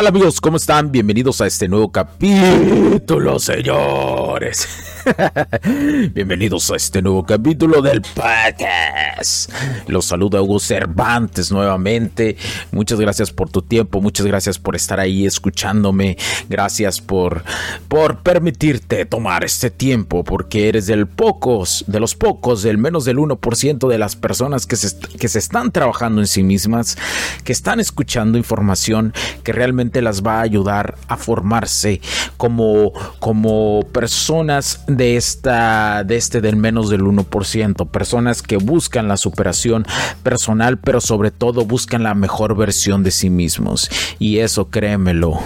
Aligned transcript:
¿Qué 0.00 0.04
tal 0.06 0.14
amigos? 0.16 0.40
¿Cómo 0.40 0.56
están? 0.56 0.90
Bienvenidos 0.90 1.42
a 1.42 1.46
este 1.46 1.68
nuevo 1.68 1.92
capítulo, 1.92 3.38
señores. 3.38 4.66
Bienvenidos 6.14 6.70
a 6.70 6.76
este 6.76 7.00
nuevo 7.02 7.24
capítulo 7.24 7.80
del 7.80 8.02
podcast. 8.02 9.50
Los 9.86 10.06
saluda 10.06 10.42
Hugo 10.42 10.58
Cervantes 10.58 11.50
nuevamente. 11.50 12.36
Muchas 12.72 13.00
gracias 13.00 13.30
por 13.30 13.50
tu 13.50 13.62
tiempo, 13.62 14.00
muchas 14.00 14.26
gracias 14.26 14.58
por 14.58 14.76
estar 14.76 15.00
ahí 15.00 15.26
escuchándome. 15.26 16.16
Gracias 16.48 17.00
por 17.00 17.44
por 17.88 18.18
permitirte 18.18 19.04
tomar 19.06 19.44
este 19.44 19.70
tiempo 19.70 20.24
porque 20.24 20.68
eres 20.68 20.86
del 20.86 21.06
pocos, 21.06 21.84
de 21.86 22.00
los 22.00 22.14
pocos, 22.14 22.62
del 22.62 22.78
menos 22.78 23.04
del 23.04 23.18
1% 23.18 23.88
de 23.88 23.98
las 23.98 24.16
personas 24.16 24.66
que 24.66 24.76
se, 24.76 24.98
que 25.18 25.28
se 25.28 25.38
están 25.38 25.72
trabajando 25.72 26.20
en 26.20 26.26
sí 26.26 26.42
mismas, 26.42 26.96
que 27.44 27.52
están 27.52 27.80
escuchando 27.80 28.38
información 28.38 29.14
que 29.44 29.52
realmente 29.52 30.02
las 30.02 30.22
va 30.22 30.38
a 30.38 30.42
ayudar 30.42 30.96
a 31.08 31.16
formarse 31.16 32.00
como 32.36 32.92
como 33.18 33.86
personas 33.92 34.84
de 34.96 35.16
esta 35.16 36.04
de 36.04 36.16
este 36.16 36.40
del 36.40 36.56
menos 36.56 36.90
del 36.90 37.02
1%, 37.02 37.88
personas 37.88 38.42
que 38.42 38.56
buscan 38.56 39.08
la 39.08 39.16
superación 39.16 39.86
personal, 40.22 40.78
pero 40.78 41.00
sobre 41.00 41.30
todo 41.30 41.64
buscan 41.64 42.02
la 42.02 42.14
mejor 42.14 42.56
versión 42.56 43.02
de 43.02 43.10
sí 43.10 43.30
mismos. 43.30 43.90
Y 44.18 44.38
eso 44.38 44.68
créemelo, 44.70 45.40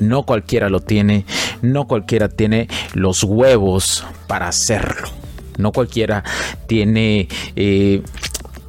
no 0.00 0.24
cualquiera 0.24 0.68
lo 0.68 0.80
tiene, 0.80 1.24
no 1.62 1.86
cualquiera 1.86 2.28
tiene 2.28 2.68
los 2.94 3.24
huevos 3.24 4.04
para 4.26 4.48
hacerlo. 4.48 5.08
No 5.58 5.72
cualquiera 5.72 6.22
tiene 6.66 7.28
eh, 7.56 8.02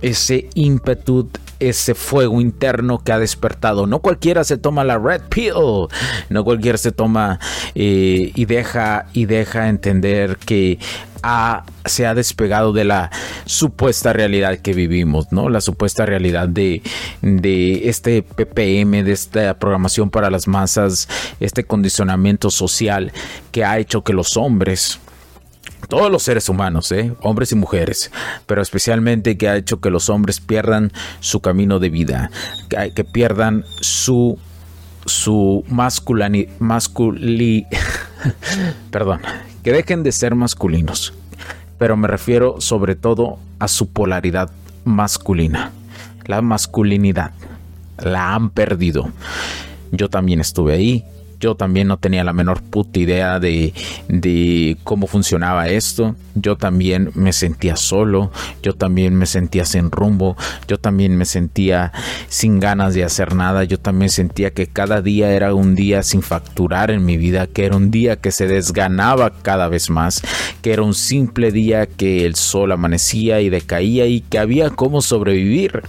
ese 0.01 0.49
ímpetu 0.53 1.29
ese 1.59 1.95
fuego 1.95 2.41
interno 2.41 3.03
que 3.03 3.11
ha 3.11 3.19
despertado. 3.19 3.87
No 3.87 3.99
cualquiera 3.99 4.43
se 4.43 4.57
toma 4.57 4.83
la 4.83 4.97
red 4.97 5.21
pill, 5.29 5.87
no 6.29 6.43
cualquiera 6.43 6.77
se 6.77 6.91
toma 6.91 7.39
eh, 7.75 8.31
y 8.35 8.45
deja 8.45 9.07
y 9.13 9.25
deja 9.25 9.69
entender 9.69 10.37
que 10.37 10.79
ha, 11.23 11.65
se 11.85 12.05
ha 12.05 12.13
despegado 12.13 12.73
de 12.73 12.85
la 12.85 13.11
supuesta 13.45 14.13
realidad 14.13 14.59
que 14.59 14.73
vivimos, 14.73 15.31
¿no? 15.31 15.49
La 15.49 15.61
supuesta 15.61 16.05
realidad 16.05 16.47
de, 16.47 16.81
de 17.21 17.89
este 17.89 18.23
PPM, 18.23 19.03
de 19.03 19.11
esta 19.11 19.53
programación 19.57 20.09
para 20.09 20.29
las 20.29 20.47
masas, 20.47 21.07
este 21.39 21.63
condicionamiento 21.63 22.49
social 22.49 23.11
que 23.51 23.65
ha 23.65 23.77
hecho 23.79 24.03
que 24.03 24.13
los 24.13 24.37
hombres 24.37 24.99
todos 25.87 26.11
los 26.11 26.23
seres 26.23 26.49
humanos, 26.49 26.91
¿eh? 26.91 27.13
hombres 27.21 27.51
y 27.51 27.55
mujeres, 27.55 28.11
pero 28.45 28.61
especialmente 28.61 29.37
que 29.37 29.47
ha 29.47 29.55
hecho 29.55 29.79
que 29.79 29.89
los 29.89 30.09
hombres 30.09 30.39
pierdan 30.39 30.91
su 31.19 31.39
camino 31.41 31.79
de 31.79 31.89
vida, 31.89 32.31
que, 32.69 33.03
pierdan 33.03 33.63
su 33.81 34.37
su 35.05 35.63
masculini, 35.69 36.47
masculi, 36.59 37.65
perdón, 38.91 39.21
que 39.63 39.71
dejen 39.71 40.03
de 40.03 40.11
ser 40.11 40.35
masculinos, 40.35 41.13
pero 41.77 41.95
me 41.95 42.09
refiero 42.09 42.59
sobre 42.59 42.95
todo 42.95 43.39
a 43.59 43.69
su 43.69 43.89
polaridad 43.89 44.51
masculina, 44.83 45.71
la 46.25 46.41
masculinidad, 46.41 47.31
la 47.97 48.35
han 48.35 48.49
perdido. 48.49 49.09
Yo 49.91 50.09
también 50.09 50.41
estuve 50.41 50.73
ahí, 50.73 51.05
yo 51.39 51.55
también 51.55 51.87
no 51.87 51.97
tenía 51.97 52.23
la 52.23 52.33
menor 52.33 52.61
puta 52.61 52.99
idea 52.99 53.39
de, 53.39 53.73
de, 54.07 54.77
cómo 54.83 55.07
funcionaba 55.07 55.67
esto. 55.67 56.15
Yo 56.35 56.55
también 56.55 57.11
me 57.15 57.33
sentía 57.33 57.75
solo, 57.75 58.31
yo 58.61 58.73
también 58.73 59.15
me 59.15 59.25
sentía 59.25 59.65
sin 59.65 59.91
rumbo, 59.91 60.35
yo 60.67 60.79
también 60.79 61.17
me 61.17 61.25
sentía 61.25 61.91
sin 62.27 62.59
ganas 62.59 62.93
de 62.93 63.03
hacer 63.03 63.35
nada, 63.35 63.63
yo 63.63 63.79
también 63.79 64.09
sentía 64.09 64.51
que 64.51 64.67
cada 64.67 65.01
día 65.01 65.31
era 65.31 65.53
un 65.53 65.75
día 65.75 66.03
sin 66.03 66.21
facturar 66.21 66.91
en 66.91 67.05
mi 67.05 67.17
vida, 67.17 67.47
que 67.47 67.65
era 67.65 67.75
un 67.75 67.91
día 67.91 68.17
que 68.17 68.31
se 68.31 68.47
desganaba 68.47 69.31
cada 69.41 69.67
vez 69.67 69.89
más, 69.89 70.21
que 70.61 70.73
era 70.73 70.83
un 70.83 70.93
simple 70.93 71.51
día 71.51 71.87
que 71.87 72.25
el 72.25 72.35
sol 72.35 72.71
amanecía 72.71 73.41
y 73.41 73.49
decaía 73.49 74.05
y 74.05 74.21
que 74.21 74.39
había 74.39 74.69
cómo 74.69 75.01
sobrevivir. 75.01 75.83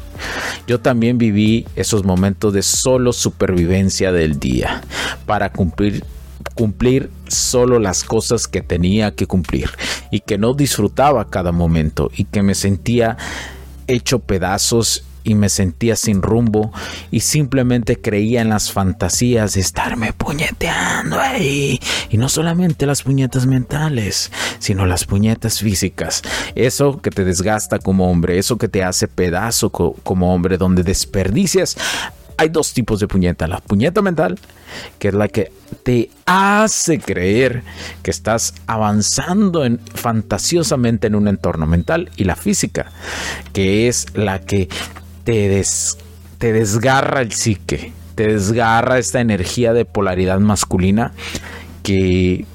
Yo 0.67 0.81
también 0.81 1.19
viví 1.19 1.67
esos 1.77 2.05
momentos 2.05 2.53
de 2.53 2.63
solo 2.63 3.13
supervivencia 3.13 4.13
del 4.13 4.39
día 4.39 4.83
para 5.27 5.53
cumplir 5.53 6.05
cumplir 6.55 7.11
solo 7.29 7.79
las 7.79 8.05
cosas 8.05 8.49
que 8.49 8.63
tenía 8.63 9.15
que 9.15 9.27
cumplir 9.27 9.71
y 10.11 10.21
que 10.21 10.39
no 10.39 10.55
disfrutaba 10.55 11.31
cada 11.31 11.53
momento 11.53 12.11
y 12.17 12.25
que 12.25 12.43
me 12.43 12.55
sentía 12.55 13.17
hecho 13.87 14.19
pedazos 14.21 15.05
y 15.25 15.35
me 15.35 15.49
sentía 15.51 15.95
sin 15.95 16.23
rumbo 16.23 16.73
y 17.11 17.21
simplemente 17.21 18.01
creía 18.01 18.41
en 18.41 18.49
las 18.49 18.73
fantasías 18.73 19.55
de 19.55 19.61
estarme 19.61 20.13
puñeteando 20.15 21.21
ahí. 21.21 21.79
Y 22.09 22.17
no 22.17 22.29
solamente 22.29 22.87
las 22.87 23.03
puñetas 23.03 23.47
mentales, 23.47 24.33
sino 24.59 24.87
las 24.87 25.05
puñetas 25.05 25.59
físicas. 25.59 26.23
Eso 26.55 27.03
que 27.03 27.11
te 27.11 27.25
desgasta 27.25 27.79
como 27.79 28.11
hombre, 28.11 28.39
eso 28.39 28.57
que 28.57 28.69
te 28.69 28.83
hace 28.83 29.07
pedazo 29.07 29.71
como 29.71 30.35
hombre, 30.35 30.57
donde 30.57 30.83
desperdicias 30.83 31.77
hay 32.39 32.49
dos 32.49 32.73
tipos 32.73 33.01
de 33.01 33.09
puñeta. 33.09 33.47
La 33.47 33.59
puñeta 33.59 34.01
mental, 34.01 34.39
que 34.99 35.09
es 35.09 35.15
la 35.15 35.29
que 35.29 35.53
te 35.83 36.09
hace 36.25 37.01
creer 37.01 37.65
que 38.03 38.11
estás 38.11 38.55
avanzando 38.67 39.65
en, 39.65 39.79
fantasiosamente 39.79 41.09
en 41.09 41.17
un 41.17 41.29
entorno 41.29 41.67
mental. 41.67 42.11
Y 42.17 42.25
la 42.25 42.37
física, 42.37 42.91
que 43.53 43.89
es 43.89 44.07
la 44.15 44.41
que 44.41 44.69
te, 45.25 45.63
te 46.39 46.53
desgarra 46.53 47.21
el 47.21 47.33
psique, 47.33 47.93
te 48.15 48.29
desgarra 48.29 48.99
esta 48.99 49.21
energía 49.21 49.73
de 49.73 49.85
polaridad 49.85 50.39
masculina 50.39 51.13
que, 51.83 52.47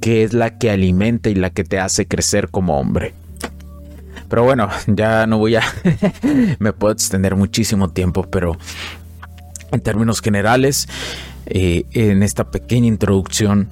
que 0.00 0.22
es 0.22 0.32
la 0.32 0.56
que 0.56 0.70
alimenta 0.70 1.30
y 1.30 1.34
la 1.34 1.50
que 1.50 1.64
te 1.64 1.80
hace 1.80 2.06
crecer 2.06 2.48
como 2.48 2.78
hombre. 2.78 3.12
Pero 4.32 4.44
bueno, 4.44 4.70
ya 4.86 5.26
no 5.26 5.36
voy 5.36 5.56
a... 5.56 5.62
me 6.58 6.72
puedo 6.72 6.94
extender 6.94 7.36
muchísimo 7.36 7.90
tiempo, 7.90 8.22
pero 8.30 8.56
en 9.70 9.80
términos 9.82 10.22
generales, 10.22 10.88
eh, 11.44 11.84
en 11.92 12.22
esta 12.22 12.50
pequeña 12.50 12.86
introducción, 12.86 13.68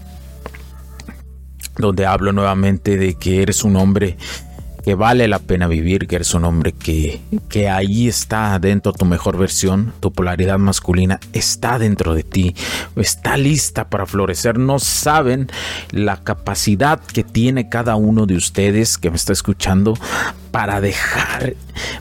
donde 1.79 2.05
hablo 2.05 2.33
nuevamente 2.35 2.99
de 2.99 3.15
que 3.15 3.41
eres 3.41 3.65
un 3.65 3.77
hombre 3.77 4.19
que 4.85 4.95
vale 4.95 5.29
la 5.29 5.39
pena 5.39 5.67
vivir, 5.67 6.07
que 6.07 6.17
eres 6.17 6.35
un 6.35 6.45
hombre 6.45 6.73
que, 6.73 7.23
que 7.49 7.71
ahí 7.71 8.07
está 8.07 8.59
dentro 8.59 8.93
tu 8.93 9.07
mejor 9.07 9.39
versión, 9.39 9.95
tu 10.01 10.13
polaridad 10.13 10.59
masculina 10.59 11.21
está 11.33 11.79
dentro 11.79 12.15
de 12.15 12.23
ti, 12.23 12.55
está 12.97 13.39
lista 13.39 13.89
para 13.89 14.05
florecer. 14.05 14.59
No 14.59 14.79
saben 14.79 15.49
la 15.91 16.19
capacidad 16.19 17.01
que 17.01 17.25
tiene 17.25 17.71
cada 17.71 17.97
uno 17.97 18.27
de 18.27 18.37
ustedes 18.37 18.99
que 18.99 19.09
me 19.09 19.17
está 19.17 19.33
escuchando 19.33 19.95
para 20.51 20.81
dejar, 20.81 21.55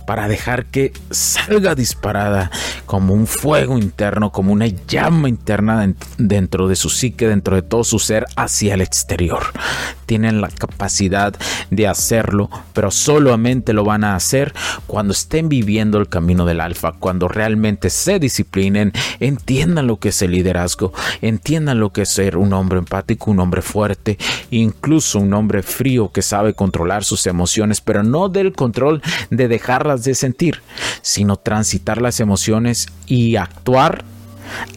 para 0.06 0.28
dejar 0.28 0.66
que 0.66 0.94
salga 1.12 1.76
disparada 1.76 2.52
como 2.86 3.14
un 3.14 3.28
fuego 3.28 3.78
interno, 3.78 4.32
como 4.32 4.52
una 4.52 4.68
llama 4.68 5.30
interna 5.30 5.94
dentro 6.18 6.68
de 6.68 6.76
su 6.76 6.90
psique, 6.90 7.28
dentro 7.28 7.56
de 7.56 7.62
todo 7.62 7.84
su 7.84 8.00
ser 8.00 8.26
hacia 8.36 8.74
el 8.74 8.82
exterior. 8.82 9.44
Tienen 10.06 10.42
la 10.42 10.50
capacidad 10.50 11.36
de 11.70 11.88
hacerlo, 11.88 12.50
pero 12.74 12.90
solamente 12.90 13.74
lo 13.74 13.84
van 13.84 14.04
a 14.04 14.16
hacer 14.16 14.54
cuando 14.88 15.14
estén 15.14 15.50
viviendo 15.50 16.00
el 16.00 16.10
camino 16.10 16.46
del 16.46 16.62
alfa, 16.62 16.94
cuando 16.94 17.28
realmente 17.28 17.92
se 17.92 18.20
disciplinen, 18.20 18.92
entiendan 19.20 19.86
lo 19.86 20.00
que 20.00 20.10
es 20.10 20.22
el 20.24 20.32
liderazgo, 20.32 20.94
entiendan 21.22 21.80
lo 21.80 21.92
que 21.92 22.02
es 22.02 22.10
ser 22.10 22.38
un 22.38 22.54
hombre 22.54 22.80
empático, 22.80 23.30
un 23.30 23.40
hombre 23.40 23.62
fuerte, 23.62 24.18
incluso 24.50 25.20
un 25.20 25.34
hombre 25.34 25.62
frío 25.62 26.12
que 26.12 26.24
sabe 26.24 26.56
controlar 26.56 27.04
sus 27.04 27.28
emociones, 27.28 27.82
pero 27.82 28.02
no 28.02 28.30
del 28.40 28.54
control 28.54 29.02
de 29.30 29.48
dejarlas 29.48 30.04
de 30.04 30.16
sentir, 30.16 30.62
sino 31.02 31.38
transitar 31.38 32.02
las 32.02 32.20
emociones 32.20 32.88
y 33.06 33.36
actuar, 33.36 34.04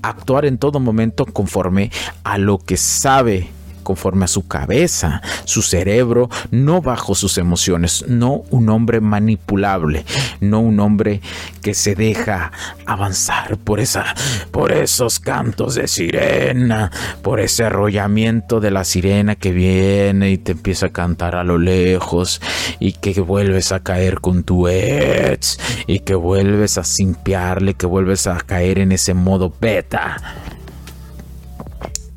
actuar 0.03 0.45
en 0.45 0.59
todo 0.59 0.81
momento 0.81 1.25
conforme 1.27 1.91
a 2.25 2.39
lo 2.39 2.59
que 2.59 2.77
sabe 2.77 3.49
conforme 3.83 4.25
a 4.25 4.29
su 4.29 4.47
cabeza, 4.47 5.23
su 5.45 5.63
cerebro, 5.63 6.29
no 6.51 6.81
bajo 6.81 7.15
sus 7.15 7.39
emociones, 7.39 8.05
no 8.09 8.43
un 8.51 8.69
hombre 8.69 9.01
manipulable, 9.01 10.05
no 10.41 10.61
un 10.61 10.81
hombre 10.81 11.21
que 11.61 11.75
se 11.75 11.95
deja 11.95 12.53
avanzar 12.87 13.57
por 13.59 13.81
esa 13.81 14.15
por 14.51 14.73
esos 14.73 15.21
cantos 15.21 15.75
de 15.75 15.89
sirena, 15.89 16.91
por 17.23 17.41
ese 17.41 17.65
arrollamiento 17.65 18.61
de 18.61 18.71
la 18.71 18.85
sirena 18.85 19.37
que 19.37 19.53
viene 19.53 20.31
y 20.31 20.39
te 20.39 20.53
empieza 20.53 20.87
a 20.87 20.93
cantar 20.93 21.37
a 21.37 21.45
lo 21.45 21.59
lejos 21.59 22.41
y 22.79 22.93
que 22.93 23.21
vuelves 23.21 23.73
a 23.73 23.81
caer 23.81 24.21
con 24.21 24.45
tu 24.45 24.69
ex 24.69 25.59
y 25.87 26.01
que 26.01 26.15
vuelves 26.15 26.79
a 26.79 26.85
simpiarle, 26.85 27.75
que 27.75 27.87
vuelves 27.87 28.27
a 28.27 28.39
caer 28.41 28.79
en 28.79 28.93
ese 28.93 29.15
modo 29.15 29.53
beta 29.61 30.17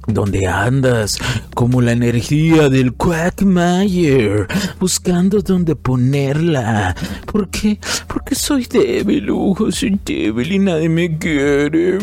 ¿Dónde 0.07 0.46
andas? 0.48 1.18
Como 1.56 1.81
la 1.81 1.92
energía 1.94 2.69
del 2.69 2.94
Quackmayer, 2.94 4.48
buscando 4.80 5.42
dónde 5.42 5.75
ponerla. 5.75 6.96
¿Por 7.25 7.50
qué? 7.50 7.80
Porque 8.07 8.36
soy 8.36 8.66
débil, 8.66 9.31
ojo, 9.31 9.72
soy 9.72 10.00
débil 10.06 10.52
y 10.52 10.60
nadie 10.60 10.90
me 10.90 11.18
quiere. 11.18 11.98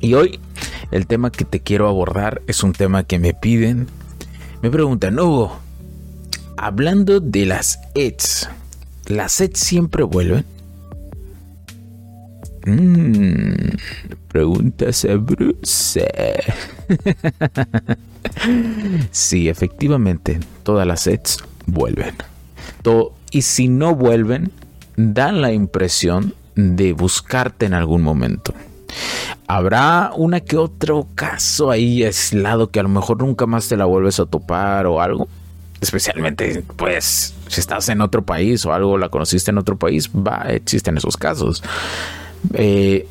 y 0.00 0.14
hoy 0.14 0.38
el 0.92 1.06
tema 1.08 1.30
que 1.30 1.44
te 1.44 1.60
quiero 1.60 1.88
abordar 1.88 2.40
es 2.46 2.62
un 2.62 2.72
tema 2.72 3.02
que 3.02 3.18
me 3.18 3.34
piden. 3.34 3.88
Me 4.62 4.70
preguntan, 4.70 5.18
Hugo, 5.18 5.58
hablando 6.56 7.18
de 7.18 7.46
las 7.46 7.80
ETS, 7.94 8.48
¿las 9.06 9.40
ETS 9.40 9.58
siempre 9.58 10.04
vuelven? 10.04 10.55
Mmm, 12.66 13.76
pregunta 14.26 14.92
sabrosa. 14.92 16.00
sí, 19.12 19.48
efectivamente, 19.48 20.40
todas 20.64 20.84
las 20.84 21.02
sets 21.02 21.38
vuelven. 21.66 22.16
y 23.30 23.42
si 23.42 23.68
no 23.68 23.94
vuelven, 23.94 24.50
dan 24.96 25.42
la 25.42 25.52
impresión 25.52 26.34
de 26.56 26.92
buscarte 26.92 27.66
en 27.66 27.74
algún 27.74 28.02
momento. 28.02 28.52
Habrá 29.46 30.10
una 30.16 30.40
que 30.40 30.56
otro 30.56 31.06
caso 31.14 31.70
ahí 31.70 32.02
aislado 32.02 32.70
que 32.70 32.80
a 32.80 32.82
lo 32.82 32.88
mejor 32.88 33.18
nunca 33.18 33.46
más 33.46 33.68
te 33.68 33.76
la 33.76 33.84
vuelves 33.84 34.18
a 34.18 34.26
topar 34.26 34.86
o 34.86 35.00
algo. 35.00 35.28
Especialmente, 35.80 36.64
pues, 36.74 37.32
si 37.46 37.60
estás 37.60 37.88
en 37.90 38.00
otro 38.00 38.22
país 38.22 38.66
o 38.66 38.72
algo, 38.72 38.98
la 38.98 39.08
conociste 39.08 39.52
en 39.52 39.58
otro 39.58 39.76
país, 39.76 40.10
va, 40.10 40.46
existen 40.48 40.96
esos 40.96 41.16
casos. 41.16 41.62
Eh, 42.54 43.06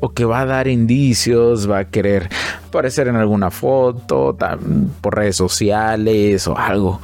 o 0.00 0.12
que 0.12 0.24
va 0.24 0.40
a 0.40 0.46
dar 0.46 0.66
indicios, 0.66 1.70
va 1.70 1.80
a 1.80 1.84
querer 1.84 2.28
aparecer 2.66 3.08
en 3.08 3.16
alguna 3.16 3.50
foto, 3.50 4.36
por 5.00 5.14
redes 5.14 5.36
sociales 5.36 6.46
o 6.48 6.56
algo. 6.56 7.00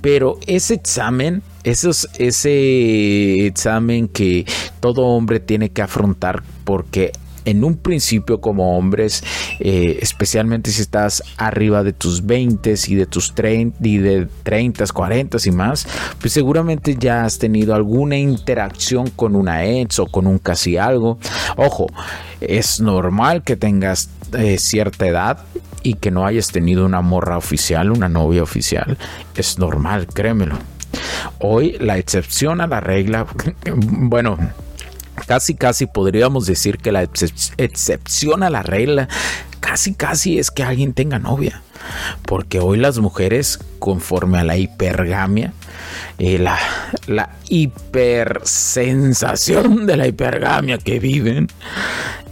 Pero 0.00 0.38
ese 0.46 0.74
examen, 0.74 1.42
ese 1.64 3.46
examen 3.46 4.08
que 4.08 4.46
todo 4.80 5.06
hombre 5.06 5.40
tiene 5.40 5.70
que 5.70 5.82
afrontar 5.82 6.42
porque 6.64 7.12
en 7.48 7.64
un 7.64 7.76
principio 7.76 8.40
como 8.42 8.76
hombres, 8.76 9.24
eh, 9.58 9.98
especialmente 10.02 10.70
si 10.70 10.82
estás 10.82 11.22
arriba 11.38 11.82
de 11.82 11.94
tus 11.94 12.26
20 12.26 12.74
y 12.86 12.94
de 12.94 13.06
tus 13.06 13.34
30 13.34 13.78
y 13.82 13.96
de 13.96 14.28
30, 14.42 14.84
40 14.86 15.38
y 15.46 15.50
más, 15.50 15.86
pues 16.20 16.34
seguramente 16.34 16.96
ya 16.98 17.24
has 17.24 17.38
tenido 17.38 17.74
alguna 17.74 18.18
interacción 18.18 19.08
con 19.08 19.34
una 19.34 19.64
ex 19.64 19.98
o 19.98 20.06
con 20.06 20.26
un 20.26 20.38
casi 20.38 20.76
algo. 20.76 21.18
Ojo, 21.56 21.86
es 22.42 22.80
normal 22.80 23.42
que 23.42 23.56
tengas 23.56 24.10
eh, 24.34 24.58
cierta 24.58 25.06
edad 25.06 25.38
y 25.82 25.94
que 25.94 26.10
no 26.10 26.26
hayas 26.26 26.48
tenido 26.48 26.84
una 26.84 27.00
morra 27.00 27.38
oficial, 27.38 27.90
una 27.90 28.10
novia 28.10 28.42
oficial. 28.42 28.98
Es 29.34 29.58
normal, 29.58 30.06
créemelo. 30.06 30.58
Hoy 31.40 31.78
la 31.80 31.96
excepción 31.96 32.60
a 32.60 32.66
la 32.66 32.80
regla, 32.80 33.26
bueno, 33.74 34.36
Casi, 35.26 35.54
casi 35.54 35.86
podríamos 35.86 36.46
decir 36.46 36.78
que 36.78 36.92
la 36.92 37.02
excepción 37.02 38.42
a 38.42 38.48
la 38.50 38.62
regla, 38.62 39.08
casi, 39.60 39.94
casi 39.94 40.38
es 40.38 40.50
que 40.50 40.62
alguien 40.62 40.94
tenga 40.94 41.18
novia. 41.18 41.62
Porque 42.22 42.60
hoy 42.60 42.78
las 42.78 42.98
mujeres, 42.98 43.58
conforme 43.78 44.38
a 44.38 44.44
la 44.44 44.56
hipergamia, 44.56 45.52
eh, 46.18 46.38
la, 46.38 46.58
la 47.06 47.36
hipersensación 47.48 49.86
de 49.86 49.96
la 49.96 50.06
hipergamia 50.06 50.76
que 50.78 50.98
viven, 50.98 51.48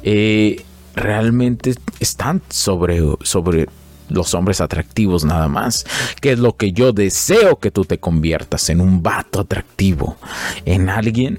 eh, 0.03 0.65
realmente 0.95 1.75
están 2.01 2.43
sobre, 2.49 3.03
sobre 3.23 3.69
los 4.09 4.35
hombres 4.35 4.61
atractivos 4.61 5.25
nada 5.25 5.49
más, 5.49 5.85
que 6.21 6.33
es 6.33 6.39
lo 6.39 6.57
que 6.57 6.73
yo 6.73 6.93
deseo 6.93 7.59
que 7.59 7.71
tú 7.71 7.85
te 7.85 7.99
conviertas 7.99 8.71
en 8.71 8.81
un 8.81 9.03
vato 9.03 9.41
atractivo, 9.41 10.17
en 10.65 10.89
alguien 10.89 11.39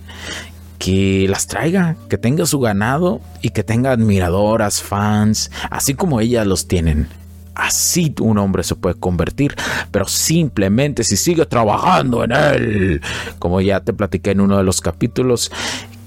que 0.77 1.27
las 1.29 1.47
traiga, 1.47 1.95
que 2.09 2.17
tenga 2.17 2.45
su 2.45 2.59
ganado 2.59 3.21
y 3.41 3.49
que 3.49 3.63
tenga 3.63 3.91
admiradoras, 3.91 4.81
fans, 4.81 5.51
así 5.69 5.93
como 5.93 6.19
ellas 6.19 6.45
los 6.45 6.67
tienen. 6.67 7.07
Así 7.55 8.13
un 8.19 8.37
hombre 8.37 8.63
se 8.63 8.75
puede 8.75 8.95
convertir, 8.95 9.55
pero 9.91 10.07
simplemente 10.07 11.03
si 11.03 11.17
sigue 11.17 11.45
trabajando 11.47 12.23
en 12.23 12.31
él, 12.31 13.01
como 13.39 13.61
ya 13.61 13.79
te 13.79 13.93
platiqué 13.93 14.31
en 14.31 14.41
uno 14.41 14.57
de 14.57 14.63
los 14.63 14.79
capítulos, 14.79 15.51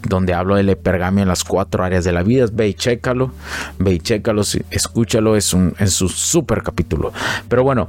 donde 0.08 0.32
hablo 0.32 0.54
del 0.54 0.70
hipergamia 0.70 1.22
en 1.22 1.28
las 1.28 1.42
cuatro 1.42 1.84
áreas 1.84 2.04
de 2.04 2.12
la 2.12 2.22
vida. 2.22 2.46
Ve 2.52 2.68
y 2.68 2.74
chécalo, 2.74 3.32
ve 3.78 3.94
y 3.94 3.98
chécalo, 3.98 4.42
escúchalo, 4.70 5.36
es, 5.36 5.52
un, 5.52 5.74
en 5.78 5.88
su 5.88 6.08
super 6.08 6.62
capítulo. 6.62 7.12
Pero 7.48 7.64
bueno, 7.64 7.88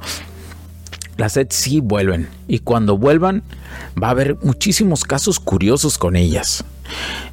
las 1.16 1.34
sed 1.34 1.48
sí 1.50 1.80
vuelven 1.80 2.28
y 2.48 2.60
cuando 2.60 2.96
vuelvan 2.96 3.42
va 4.00 4.08
a 4.08 4.10
haber 4.10 4.36
muchísimos 4.42 5.04
casos 5.04 5.40
curiosos 5.40 5.98
con 5.98 6.16
ellas. 6.16 6.64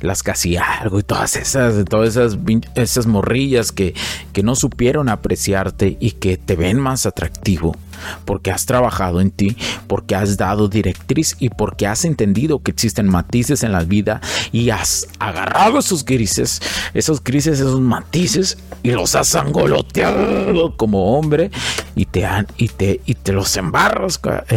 Las 0.01 0.23
casi 0.23 0.57
algo 0.57 0.99
y 0.99 1.03
todas 1.03 1.35
esas, 1.35 1.83
todas 1.85 2.09
esas, 2.09 2.37
esas 2.75 3.07
morrillas 3.07 3.71
que, 3.71 3.93
que 4.31 4.43
no 4.43 4.55
supieron 4.55 5.09
apreciarte 5.09 5.97
y 5.99 6.11
que 6.11 6.37
te 6.37 6.55
ven 6.55 6.79
más 6.79 7.05
atractivo 7.05 7.75
porque 8.25 8.51
has 8.51 8.65
trabajado 8.65 9.21
en 9.21 9.31
ti, 9.31 9.57
porque 9.87 10.15
has 10.15 10.37
dado 10.37 10.67
directriz 10.67 11.35
y 11.39 11.49
porque 11.49 11.87
has 11.87 12.05
entendido 12.05 12.61
que 12.61 12.71
existen 12.71 13.07
matices 13.07 13.63
en 13.63 13.71
la 13.71 13.83
vida 13.83 14.21
y 14.51 14.69
has 14.69 15.07
agarrado 15.19 15.79
esos 15.79 16.05
grises, 16.05 16.61
esos 16.93 17.23
grises, 17.23 17.59
esos 17.59 17.79
matices 17.79 18.57
y 18.83 18.91
los 18.91 19.15
has 19.15 19.35
angoloteado 19.35 20.75
como 20.77 21.17
hombre 21.17 21.51
y 21.95 22.05
te, 22.05 22.25
han, 22.25 22.47
y 22.57 22.69
te, 22.69 23.01
y 23.05 23.15
te 23.15 23.33
los 23.33 23.55
embarras 23.57 24.19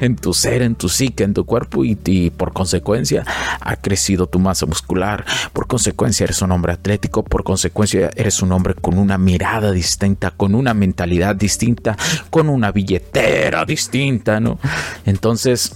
en, 0.00 0.16
tu 0.16 0.34
ser, 0.34 0.62
en 0.62 0.74
tu 0.74 0.88
psique, 0.88 1.24
en 1.24 1.34
tu 1.34 1.44
cuerpo 1.44 1.84
y 1.84 1.96
por 2.30 2.52
consecuencia 2.52 3.24
ha 3.60 3.76
crecido 3.76 4.26
tu 4.26 4.38
masa 4.38 4.66
muscular, 4.66 5.24
por 5.52 5.66
consecuencia 5.66 6.24
eres 6.24 6.42
un 6.42 6.52
hombre 6.52 6.72
atlético, 6.72 7.22
por 7.24 7.44
consecuencia 7.44 8.10
eres 8.16 8.42
un 8.42 8.52
hombre 8.52 8.74
con 8.74 8.98
una 8.98 9.18
mirada 9.18 9.72
distinta, 9.72 10.30
con 10.30 10.54
una 10.54 10.74
mentalidad 10.74 11.36
distinta, 11.36 11.96
con 12.30 12.48
una 12.48 12.67
billetera 12.72 13.64
distinta, 13.64 14.40
¿no? 14.40 14.58
Entonces, 15.04 15.74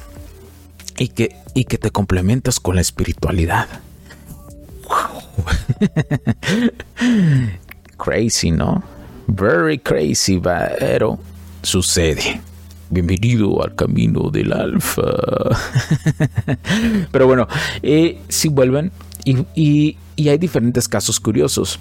y 0.98 1.08
que, 1.08 1.36
y 1.54 1.64
que 1.64 1.78
te 1.78 1.90
complementas 1.90 2.60
con 2.60 2.76
la 2.76 2.80
espiritualidad. 2.80 3.68
crazy, 7.96 8.50
¿no? 8.50 8.82
Very 9.26 9.78
crazy, 9.78 10.40
pero 10.40 11.18
sucede. 11.62 12.40
Bienvenido 12.90 13.62
al 13.62 13.74
camino 13.74 14.30
del 14.30 14.52
alfa. 14.52 15.02
pero 17.10 17.26
bueno, 17.26 17.48
eh, 17.82 18.20
si 18.28 18.48
vuelven 18.48 18.92
y, 19.24 19.96
hay 20.28 20.38
diferentes 20.38 20.88
casos 20.88 21.18
curiosos. 21.18 21.80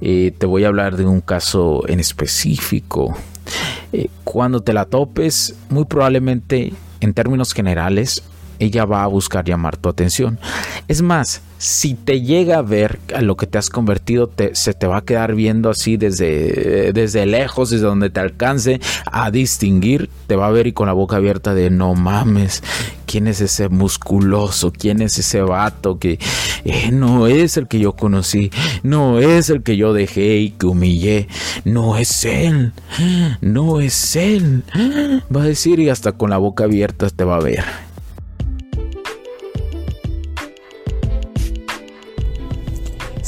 Eh, 0.00 0.32
te 0.36 0.46
voy 0.46 0.64
a 0.64 0.68
hablar 0.68 0.96
de 0.96 1.04
un 1.04 1.20
caso 1.20 1.86
en 1.88 2.00
específico 2.00 3.14
eh, 3.92 4.08
cuando 4.24 4.62
te 4.62 4.72
la 4.72 4.84
topes, 4.84 5.56
muy 5.68 5.84
probablemente 5.84 6.72
en 7.00 7.14
términos 7.14 7.52
generales, 7.52 8.22
ella 8.62 8.84
va 8.84 9.02
a 9.02 9.08
buscar 9.08 9.44
llamar 9.44 9.76
tu 9.76 9.88
atención. 9.88 10.38
Es 10.88 11.02
más, 11.02 11.42
si 11.58 11.94
te 11.94 12.22
llega 12.22 12.58
a 12.58 12.62
ver 12.62 12.98
a 13.14 13.20
lo 13.20 13.36
que 13.36 13.46
te 13.46 13.58
has 13.58 13.70
convertido, 13.70 14.30
se 14.52 14.74
te 14.74 14.86
va 14.86 14.98
a 14.98 15.04
quedar 15.04 15.34
viendo 15.34 15.70
así 15.70 15.96
desde, 15.96 16.92
desde 16.92 17.26
lejos, 17.26 17.70
desde 17.70 17.86
donde 17.86 18.10
te 18.10 18.20
alcance 18.20 18.80
a 19.06 19.30
distinguir, 19.30 20.10
te 20.26 20.36
va 20.36 20.46
a 20.46 20.50
ver 20.50 20.66
y 20.66 20.72
con 20.72 20.86
la 20.86 20.92
boca 20.92 21.16
abierta 21.16 21.54
de 21.54 21.70
no 21.70 21.94
mames, 21.94 22.62
¿quién 23.06 23.26
es 23.26 23.40
ese 23.40 23.68
musculoso? 23.68 24.72
¿Quién 24.72 25.02
es 25.02 25.18
ese 25.18 25.42
vato 25.42 25.98
que 25.98 26.18
eh, 26.64 26.90
no 26.92 27.26
es 27.26 27.56
el 27.56 27.68
que 27.68 27.78
yo 27.78 27.92
conocí? 27.92 28.50
No 28.82 29.18
es 29.18 29.50
el 29.50 29.62
que 29.62 29.76
yo 29.76 29.92
dejé 29.92 30.38
y 30.38 30.50
que 30.50 30.66
humillé. 30.66 31.28
No 31.64 31.96
es 31.96 32.24
él. 32.24 32.72
No 33.40 33.80
es 33.80 34.16
él. 34.16 34.64
Va 35.34 35.42
a 35.42 35.46
decir 35.46 35.78
y 35.78 35.90
hasta 35.90 36.12
con 36.12 36.30
la 36.30 36.38
boca 36.38 36.64
abierta 36.64 37.10
te 37.10 37.24
va 37.24 37.36
a 37.36 37.40
ver. 37.40 37.91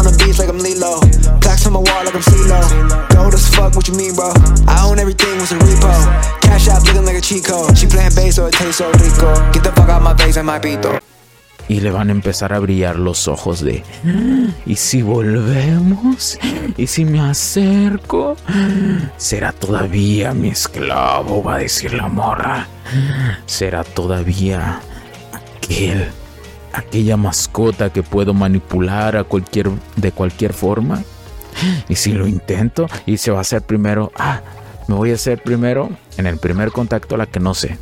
On 0.00 0.06
the 0.06 0.16
I'm 0.48 0.56
Lilo. 0.56 0.96
On 1.66 1.72
my 1.74 1.78
wall 1.78 2.08
I'm 2.08 2.22
fuck, 3.52 3.76
what 3.76 3.86
you 3.86 3.92
mean, 3.92 4.14
bro? 4.14 4.32
I 4.66 4.88
own 4.88 4.98
everything 4.98 5.36
a 5.52 5.58
repo. 5.60 5.92
Cash 6.40 6.68
looking 6.88 7.04
like 7.04 7.16
a 7.16 7.20
chico. 7.20 7.68
She 7.74 7.86
so 8.32 8.46
it 8.46 8.54
tastes 8.54 8.78
so 8.78 8.90
rico. 8.92 9.28
Get 9.52 9.62
the 9.62 9.72
fuck 9.76 9.90
out 9.90 10.00
my 10.00 10.16
face, 10.16 10.40
y 11.68 11.80
le 11.80 11.90
van 11.90 12.08
a 12.08 12.12
empezar 12.12 12.54
a 12.54 12.58
brillar 12.58 12.98
los 12.98 13.28
ojos 13.28 13.60
de 13.60 13.84
¿y 14.66 14.74
si 14.74 15.02
volvemos? 15.02 16.36
¿y 16.76 16.86
si 16.88 17.04
me 17.04 17.20
acerco? 17.20 18.36
¿será 19.18 19.52
todavía 19.52 20.34
mi 20.34 20.48
esclavo? 20.48 21.44
va 21.44 21.56
a 21.56 21.58
decir 21.58 21.92
la 21.92 22.08
morra 22.08 22.66
¿será 23.46 23.84
todavía 23.84 24.80
aquel 25.32 26.08
aquella 26.72 27.16
mascota 27.16 27.92
que 27.92 28.02
puedo 28.02 28.34
manipular 28.34 29.16
a 29.16 29.24
cualquier, 29.24 29.70
de 29.96 30.12
cualquier 30.12 30.52
forma. 30.52 31.02
Y 31.88 31.96
si 31.96 32.12
lo 32.12 32.26
intento 32.26 32.86
y 33.06 33.18
se 33.18 33.30
va 33.30 33.38
a 33.38 33.40
hacer 33.42 33.62
primero, 33.62 34.12
ah, 34.16 34.40
me 34.88 34.94
voy 34.94 35.10
a 35.10 35.14
hacer 35.14 35.42
primero 35.42 35.90
en 36.16 36.26
el 36.26 36.38
primer 36.38 36.70
contacto 36.72 37.16
la 37.16 37.26
que 37.26 37.40
no 37.40 37.54
sé. 37.54 37.78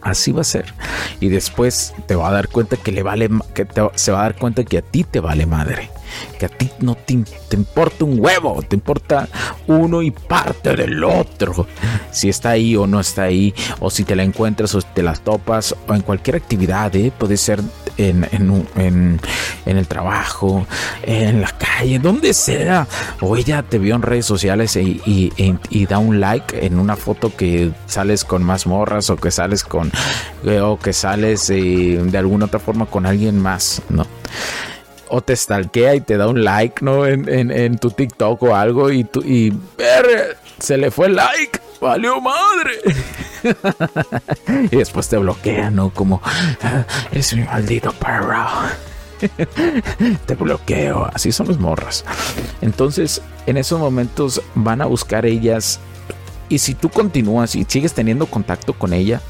Así 0.00 0.32
va 0.32 0.40
a 0.40 0.44
ser. 0.44 0.74
Y 1.20 1.28
después 1.28 1.94
te 2.06 2.16
va 2.16 2.28
a 2.28 2.32
dar 2.32 2.48
cuenta 2.48 2.76
que 2.76 2.90
le 2.90 3.02
vale, 3.02 3.30
que 3.54 3.66
se 3.94 4.12
va 4.12 4.20
a 4.20 4.22
dar 4.22 4.36
cuenta 4.36 4.64
que 4.64 4.78
a 4.78 4.82
ti 4.82 5.04
te 5.04 5.20
vale 5.20 5.46
madre 5.46 5.90
que 6.38 6.46
a 6.46 6.48
ti 6.48 6.70
no 6.80 6.94
te, 6.94 7.14
importa 7.54 8.04
un 8.04 8.18
huevo, 8.18 8.62
te 8.66 8.76
importa 8.76 9.28
uno 9.66 10.02
y 10.02 10.10
parte 10.10 10.74
del 10.74 11.02
otro. 11.04 11.66
Si 12.10 12.28
está 12.28 12.50
ahí 12.50 12.76
o 12.76 12.86
no 12.86 13.00
está 13.00 13.22
ahí, 13.24 13.54
o 13.80 13.90
si 13.90 14.04
te 14.04 14.16
la 14.16 14.22
encuentras 14.22 14.74
o 14.74 14.82
te 14.82 15.02
la 15.02 15.14
topas, 15.14 15.74
o 15.86 15.94
en 15.94 16.02
cualquier 16.02 16.36
actividad, 16.36 16.94
¿eh? 16.96 17.12
puede 17.16 17.36
ser 17.36 17.60
en, 17.96 19.20
el 19.66 19.86
trabajo, 19.86 20.66
en 21.02 21.40
la 21.40 21.50
calle, 21.50 21.98
donde 21.98 22.34
sea. 22.34 22.86
O 23.20 23.36
ella 23.36 23.62
te 23.62 23.78
vio 23.78 23.94
en 23.94 24.02
redes 24.02 24.26
sociales 24.26 24.76
y, 24.76 25.86
da 25.88 25.98
un 25.98 26.20
like 26.20 26.64
en 26.64 26.78
una 26.78 26.96
foto 26.96 27.34
que 27.34 27.72
sales 27.86 28.24
con 28.24 28.42
más 28.42 28.66
morras 28.66 29.10
o 29.10 29.16
que 29.16 29.30
sales 29.30 29.64
con, 29.64 29.90
eh, 30.44 30.60
o 30.60 30.78
que 30.78 30.92
sales 30.92 31.50
eh, 31.50 32.00
de 32.02 32.18
alguna 32.18 32.46
otra 32.46 32.60
forma 32.60 32.86
con 32.86 33.04
alguien 33.06 33.38
más, 33.38 33.82
¿no? 33.88 34.06
O 35.14 35.20
te 35.20 35.36
stalkea 35.36 35.94
y 35.94 36.00
te 36.00 36.16
da 36.16 36.26
un 36.26 36.42
like, 36.42 36.82
¿no? 36.82 37.06
En, 37.06 37.76
tu 37.76 37.90
TikTok 37.90 38.42
o 38.44 38.56
algo 38.56 38.90
y, 38.90 39.04
tú, 39.04 39.20
y 39.20 39.52
se 40.58 40.78
le 40.78 40.90
fue 40.90 41.08
el 41.08 41.16
like, 41.16 41.60
valió 41.82 42.18
madre. 42.18 42.80
y 44.70 44.76
después 44.76 45.08
te 45.08 45.18
bloquea, 45.18 45.70
¿no? 45.70 45.90
Como, 45.90 46.22
ah, 46.24 46.86
es 47.12 47.36
mi 47.36 47.42
maldito 47.42 47.92
perro. 47.92 48.46
te 50.26 50.34
bloqueo, 50.34 51.10
así 51.12 51.30
son 51.30 51.48
los 51.48 51.58
morras. 51.58 52.06
Entonces, 52.62 53.20
en 53.44 53.58
esos 53.58 53.78
momentos 53.78 54.40
van 54.54 54.80
a 54.80 54.86
buscar 54.86 55.26
ellas 55.26 55.78
y 56.48 56.58
si 56.58 56.72
tú 56.72 56.88
continúas 56.88 57.54
y 57.54 57.66
sigues 57.68 57.92
teniendo 57.92 58.24
contacto 58.24 58.72
con 58.72 58.94
ella, 58.94 59.20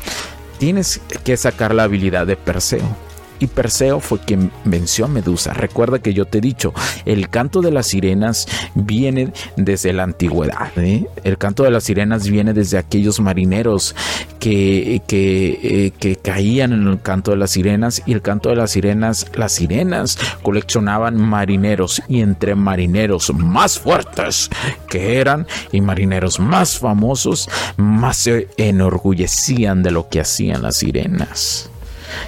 tienes 0.58 1.00
que 1.24 1.36
sacar 1.36 1.74
la 1.74 1.82
habilidad 1.82 2.24
de 2.24 2.36
Perseo 2.36 3.11
y 3.42 3.48
Perseo 3.48 3.98
fue 3.98 4.20
quien 4.20 4.52
venció 4.64 5.06
a 5.06 5.08
Medusa. 5.08 5.52
Recuerda 5.52 5.98
que 5.98 6.14
yo 6.14 6.26
te 6.26 6.38
he 6.38 6.40
dicho, 6.40 6.72
el 7.04 7.28
canto 7.28 7.60
de 7.60 7.72
las 7.72 7.88
sirenas 7.88 8.46
viene 8.76 9.32
desde 9.56 9.92
la 9.92 10.04
antigüedad. 10.04 10.70
¿eh? 10.76 11.06
El 11.24 11.38
canto 11.38 11.64
de 11.64 11.72
las 11.72 11.82
sirenas 11.82 12.28
viene 12.28 12.52
desde 12.52 12.78
aquellos 12.78 13.18
marineros 13.18 13.96
que, 14.38 15.02
que, 15.08 15.58
eh, 15.60 15.90
que 15.98 16.14
caían 16.14 16.72
en 16.72 16.86
el 16.86 17.02
canto 17.02 17.32
de 17.32 17.36
las 17.36 17.50
sirenas 17.50 18.02
y 18.06 18.12
el 18.12 18.22
canto 18.22 18.50
de 18.50 18.56
las 18.56 18.70
sirenas, 18.70 19.26
las 19.34 19.50
sirenas 19.50 20.18
coleccionaban 20.44 21.16
marineros 21.16 22.00
y 22.06 22.20
entre 22.20 22.54
marineros 22.54 23.34
más 23.34 23.80
fuertes 23.80 24.50
que 24.88 25.18
eran 25.18 25.48
y 25.72 25.80
marineros 25.80 26.38
más 26.38 26.78
famosos, 26.78 27.50
más 27.76 28.18
se 28.18 28.46
enorgullecían 28.56 29.82
de 29.82 29.90
lo 29.90 30.08
que 30.08 30.20
hacían 30.20 30.62
las 30.62 30.76
sirenas. 30.76 31.72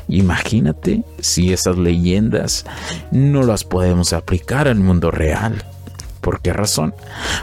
Imagínate 0.09 1.05
si 1.21 1.53
esas 1.53 1.76
leyendas 1.76 2.64
no 3.11 3.43
las 3.43 3.64
podemos 3.64 4.12
aplicar 4.12 4.69
al 4.69 4.76
mundo 4.76 5.11
real. 5.11 5.64
¿Por 6.21 6.41
qué 6.41 6.55
razón? 6.55 6.95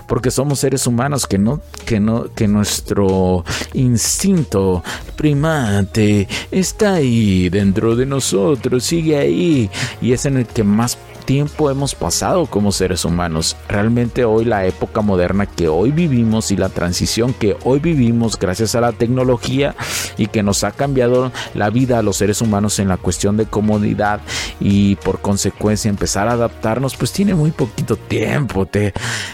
Porque 0.08 0.32
somos 0.32 0.58
seres 0.58 0.88
humanos 0.88 1.28
que 1.28 1.38
no, 1.38 1.62
que 1.86 2.00
no, 2.00 2.34
que 2.34 2.48
nuestro 2.48 3.46
instinto 3.74 4.84
primate 5.16 6.28
está 6.50 6.96
ahí 6.96 7.50
dentro 7.50 7.96
de 7.96 8.08
nosotros, 8.08 8.84
sigue 8.84 9.18
ahí 9.18 9.70
y 10.02 10.14
es 10.14 10.26
en 10.26 10.38
el 10.38 10.48
que 10.48 10.64
más 10.64 10.98
tiempo 11.32 11.72
hemos 11.72 11.96
pasado 11.96 12.46
como 12.46 12.74
seres 12.74 13.06
humanos. 13.06 13.56
Realmente 13.70 14.26
hoy 14.26 14.44
la 14.44 14.66
época 14.66 15.00
moderna 15.00 15.46
que 15.46 15.70
hoy 15.70 15.92
vivimos 15.92 16.52
y 16.52 16.58
la 16.58 16.68
transición 16.68 17.34
que 17.34 17.56
hoy 17.64 17.80
vivimos 17.80 18.38
gracias 18.38 18.76
a 18.76 18.82
la 18.82 18.92
tecnología 18.92 19.74
y 20.18 20.28
que 20.28 20.44
nos 20.44 20.66
ha 20.66 20.74
cambiado 20.74 21.32
la 21.54 21.70
vida 21.70 22.00
a 22.00 22.02
los 22.02 22.18
seres 22.18 22.42
humanos 22.42 22.80
en 22.80 22.90
la 22.90 22.98
cuestión 22.98 23.38
de 23.38 23.46
comodidad 23.46 24.20
y 24.60 24.98
por 24.98 25.22
consecuencia 25.22 25.88
empezar 25.88 26.28
a 26.28 26.34
adaptarnos 26.34 26.98
pues 26.98 27.14
tiene 27.14 27.34
muy 27.34 27.52
poquito 27.52 27.96
tiempo. 27.96 28.66
Te, 28.66 28.92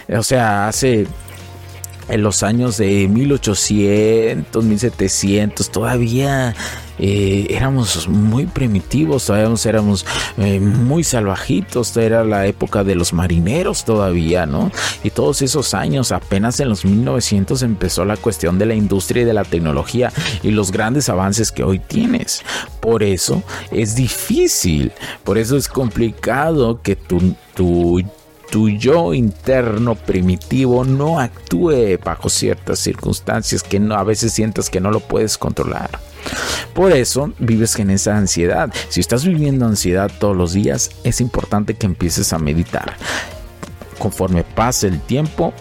o 0.08 0.22
sea, 0.22 0.68
hace 0.68 1.08
en 2.08 2.22
los 2.22 2.42
años 2.42 2.76
de 2.76 3.08
1800, 3.08 4.64
1700, 4.64 5.70
todavía 5.70 6.54
eh, 6.98 7.46
éramos 7.50 8.08
muy 8.08 8.46
primitivos, 8.46 9.26
todavía 9.26 9.54
éramos 9.66 10.04
eh, 10.36 10.58
muy 10.58 11.04
salvajitos, 11.04 11.96
era 11.96 12.24
la 12.24 12.46
época 12.46 12.82
de 12.82 12.94
los 12.94 13.12
marineros 13.12 13.84
todavía, 13.84 14.46
¿no? 14.46 14.72
Y 15.04 15.10
todos 15.10 15.42
esos 15.42 15.74
años, 15.74 16.10
apenas 16.12 16.58
en 16.60 16.68
los 16.68 16.84
1900 16.84 17.62
empezó 17.62 18.04
la 18.04 18.16
cuestión 18.16 18.58
de 18.58 18.66
la 18.66 18.74
industria 18.74 19.22
y 19.22 19.26
de 19.26 19.34
la 19.34 19.44
tecnología 19.44 20.12
y 20.42 20.50
los 20.50 20.72
grandes 20.72 21.08
avances 21.08 21.52
que 21.52 21.62
hoy 21.62 21.78
tienes. 21.78 22.42
Por 22.80 23.02
eso 23.02 23.42
es 23.70 23.94
difícil, 23.94 24.92
por 25.24 25.38
eso 25.38 25.56
es 25.56 25.68
complicado 25.68 26.82
que 26.82 26.96
tú, 26.96 27.34
tú 27.54 28.02
tu 28.50 28.68
yo 28.68 29.14
interno 29.14 29.94
primitivo 29.94 30.84
no 30.84 31.20
actúe 31.20 31.98
bajo 32.02 32.28
ciertas 32.28 32.78
circunstancias 32.78 33.62
que 33.62 33.78
no, 33.78 33.94
a 33.94 34.04
veces 34.04 34.32
sientas 34.32 34.70
que 34.70 34.80
no 34.80 34.90
lo 34.90 35.00
puedes 35.00 35.36
controlar. 35.38 35.90
Por 36.74 36.92
eso 36.92 37.32
vives 37.38 37.78
en 37.78 37.90
esa 37.90 38.16
ansiedad. 38.16 38.72
Si 38.88 39.00
estás 39.00 39.24
viviendo 39.24 39.66
ansiedad 39.66 40.10
todos 40.18 40.36
los 40.36 40.52
días, 40.52 40.90
es 41.04 41.20
importante 41.20 41.74
que 41.74 41.86
empieces 41.86 42.32
a 42.32 42.38
meditar. 42.38 42.96
Conforme 43.98 44.44
pase 44.44 44.88
el 44.88 45.00
tiempo, 45.00 45.52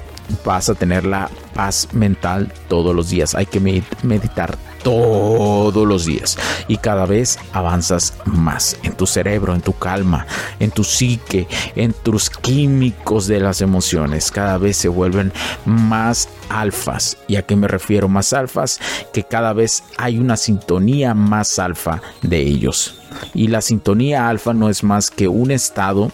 vas 0.46 0.70
a 0.70 0.76
tener 0.76 1.06
la 1.06 1.30
paz 1.58 1.90
mental 1.92 2.54
todos 2.70 2.96
los 2.96 3.10
días. 3.10 3.34
Hay 3.34 3.48
que 3.48 3.60
meditar 3.60 4.56
todos 4.84 5.88
los 5.88 6.06
días 6.06 6.38
y 6.68 6.78
cada 6.78 7.08
vez 7.08 7.40
avanzas 7.52 8.14
más 8.26 8.78
en 8.84 8.94
tu 8.94 9.08
cerebro, 9.08 9.56
en 9.56 9.62
tu 9.62 9.74
calma, 9.74 10.28
en 10.60 10.70
tu 10.70 10.84
psique, 10.84 11.48
en 11.76 11.94
tus 11.94 12.30
químicos 12.30 13.26
de 13.26 13.40
las 13.40 13.62
emociones. 13.62 14.32
Cada 14.32 14.60
vez 14.60 14.78
se 14.78 14.88
vuelven 14.88 15.34
más 15.66 16.30
alfas. 16.50 17.18
¿Y 17.28 17.38
a 17.38 17.42
qué 17.42 17.56
me 17.56 17.68
refiero 17.68 18.08
más 18.08 18.34
alfas? 18.34 18.80
Que 19.12 19.24
cada 19.24 19.52
vez 19.52 19.84
hay 19.98 20.20
una 20.20 20.38
sintonía 20.38 21.16
más 21.16 21.58
alfa 21.58 22.02
de 22.22 22.40
ellos. 22.40 23.00
Y 23.34 23.48
la 23.48 23.62
sintonía 23.62 24.30
alfa 24.30 24.54
no 24.54 24.70
es 24.70 24.84
más 24.84 25.10
que 25.10 25.28
un 25.28 25.50
estado 25.50 26.12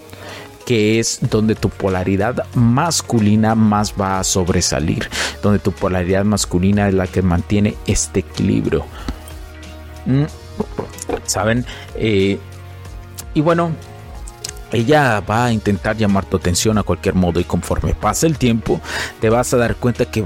que 0.66 1.00
es 1.00 1.20
donde 1.30 1.56
tu 1.56 1.70
polaridad 1.70 2.46
masculina 2.56 3.56
más 3.56 3.94
va 4.00 4.20
a 4.20 4.24
sobresalir, 4.24 5.10
donde 5.42 5.60
tu 5.60 5.72
polaridad 5.72 6.24
masculina 6.26 6.88
es 6.88 6.94
la 6.94 7.08
que 7.08 7.22
mantiene 7.22 7.76
este 7.86 8.22
equilibrio. 8.22 8.86
Mm, 10.06 10.24
¿Saben? 11.26 11.66
Eh, 11.96 12.40
y 13.34 13.42
bueno, 13.42 13.72
ella 14.72 15.22
va 15.22 15.46
a 15.46 15.54
intentar 15.54 15.98
llamar 15.98 16.26
tu 16.26 16.38
atención 16.38 16.78
a 16.78 16.84
cualquier 16.84 17.16
modo 17.16 17.40
y 17.40 17.44
conforme 17.44 17.94
pasa 17.94 18.26
el 18.26 18.38
tiempo 18.38 18.82
te 19.22 19.30
vas 19.30 19.54
a 19.54 19.58
dar 19.58 19.76
cuenta 19.76 20.06
que 20.06 20.26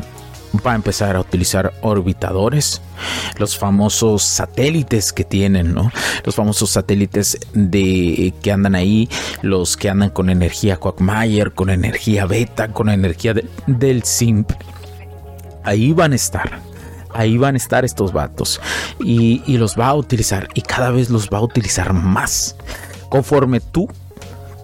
va 0.65 0.73
a 0.73 0.75
empezar 0.75 1.15
a 1.15 1.19
utilizar 1.19 1.73
orbitadores, 1.81 2.81
los 3.37 3.57
famosos 3.57 4.23
satélites 4.23 5.13
que 5.13 5.23
tienen, 5.23 5.73
¿no? 5.73 5.91
Los 6.23 6.35
famosos 6.35 6.69
satélites 6.69 7.37
de 7.53 8.33
que 8.41 8.51
andan 8.51 8.75
ahí, 8.75 9.09
los 9.41 9.77
que 9.77 9.89
andan 9.89 10.09
con 10.09 10.29
energía 10.29 10.77
Quagmire, 10.77 11.51
con 11.51 11.69
energía 11.69 12.25
beta, 12.25 12.69
con 12.69 12.89
energía 12.89 13.33
del 13.65 14.03
SIMP. 14.03 14.51
Ahí 15.63 15.93
van 15.93 16.13
a 16.13 16.15
estar. 16.15 16.59
Ahí 17.13 17.37
van 17.37 17.55
a 17.55 17.57
estar 17.57 17.83
estos 17.83 18.13
vatos 18.13 18.61
y 18.99 19.57
los 19.57 19.77
va 19.79 19.87
a 19.87 19.95
utilizar 19.95 20.49
y 20.53 20.61
cada 20.61 20.91
vez 20.91 21.09
los 21.09 21.29
va 21.29 21.39
a 21.39 21.41
utilizar 21.41 21.93
más. 21.93 22.55
Conforme 23.09 23.59
tú 23.59 23.87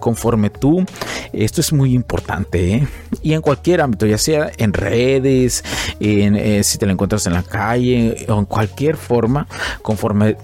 conforme 0.04 0.50
tú. 0.50 0.84
Esto 1.32 1.62
es 1.62 1.72
muy 1.72 1.94
importante 1.94 2.74
¿eh? 2.74 2.88
y 3.22 3.32
en 3.32 3.40
cualquier 3.40 3.80
ámbito, 3.80 4.04
ya 4.04 4.18
sea 4.18 4.52
en 4.58 4.74
redes, 4.74 5.64
en, 5.98 6.36
eh, 6.36 6.62
si 6.62 6.76
te 6.76 6.84
la 6.84 6.92
encuentras 6.92 7.26
en 7.26 7.32
la 7.32 7.42
calle 7.42 8.26
o 8.28 8.38
en 8.38 8.44
cualquier 8.44 8.98
forma, 8.98 9.46
conforme 9.80 10.36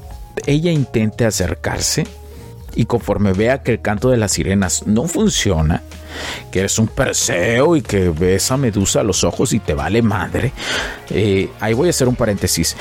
ella 0.47 0.73
intente 0.73 1.26
acercarse 1.26 2.07
y 2.75 2.87
conforme 2.87 3.35
vea 3.35 3.62
que 3.62 3.73
el 3.73 3.83
canto 3.83 4.09
de 4.09 4.17
las 4.17 4.33
sirenas 4.33 4.87
no 4.87 5.07
funciona, 5.07 5.83
que 6.50 6.61
eres 6.61 6.79
un 6.79 6.88
perseo 6.88 7.76
y 7.76 7.83
que 7.83 8.09
ves 8.09 8.50
a 8.50 8.57
Medusa 8.57 9.00
a 9.00 9.05
los 9.05 9.25
ojos 9.25 9.52
y 9.52 9.59
te 9.59 9.75
vale 9.75 10.00
madre, 10.00 10.52
eh, 11.11 11.50
ahí 11.61 11.75
voy 11.75 11.88
a 11.88 11.90
hacer 11.90 12.09
un 12.09 12.17
paréntesis. 12.17 12.76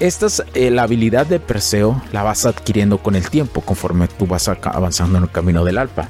Esta 0.00 0.26
es 0.26 0.42
eh, 0.54 0.70
la 0.70 0.82
habilidad 0.82 1.26
de 1.26 1.38
Perseo, 1.40 2.02
la 2.12 2.22
vas 2.22 2.46
adquiriendo 2.46 2.98
con 2.98 3.14
el 3.14 3.30
tiempo 3.30 3.60
conforme 3.60 4.08
tú 4.08 4.26
vas 4.26 4.48
avanzando 4.48 5.18
en 5.18 5.24
el 5.24 5.30
camino 5.30 5.64
del 5.64 5.78
alfa. 5.78 6.08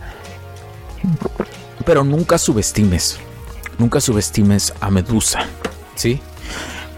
Pero 1.85 2.03
nunca 2.03 2.39
subestimes, 2.39 3.19
nunca 3.79 4.01
subestimes 4.01 4.73
a 4.81 4.91
Medusa, 4.91 5.41
¿sí? 5.95 6.21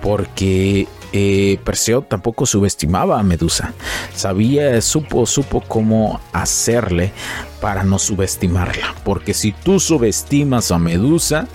Porque 0.01 0.87
eh, 1.13 1.59
Perseo 1.65 2.03
tampoco 2.03 2.47
subestimaba 2.47 3.19
a 3.19 3.23
Medusa. 3.23 3.73
Sabía, 4.15 4.81
supo, 4.81 5.27
supo 5.27 5.61
cómo 5.61 6.21
hacerle 6.33 7.13
para 7.61 7.85
no 7.85 7.99
subestimarla. 7.99 8.95
Porque 9.05 9.35
si 9.35 9.53
tú 9.53 9.81
subestimas 9.81 10.71
a 10.71 10.79
Medusa, 10.79 11.47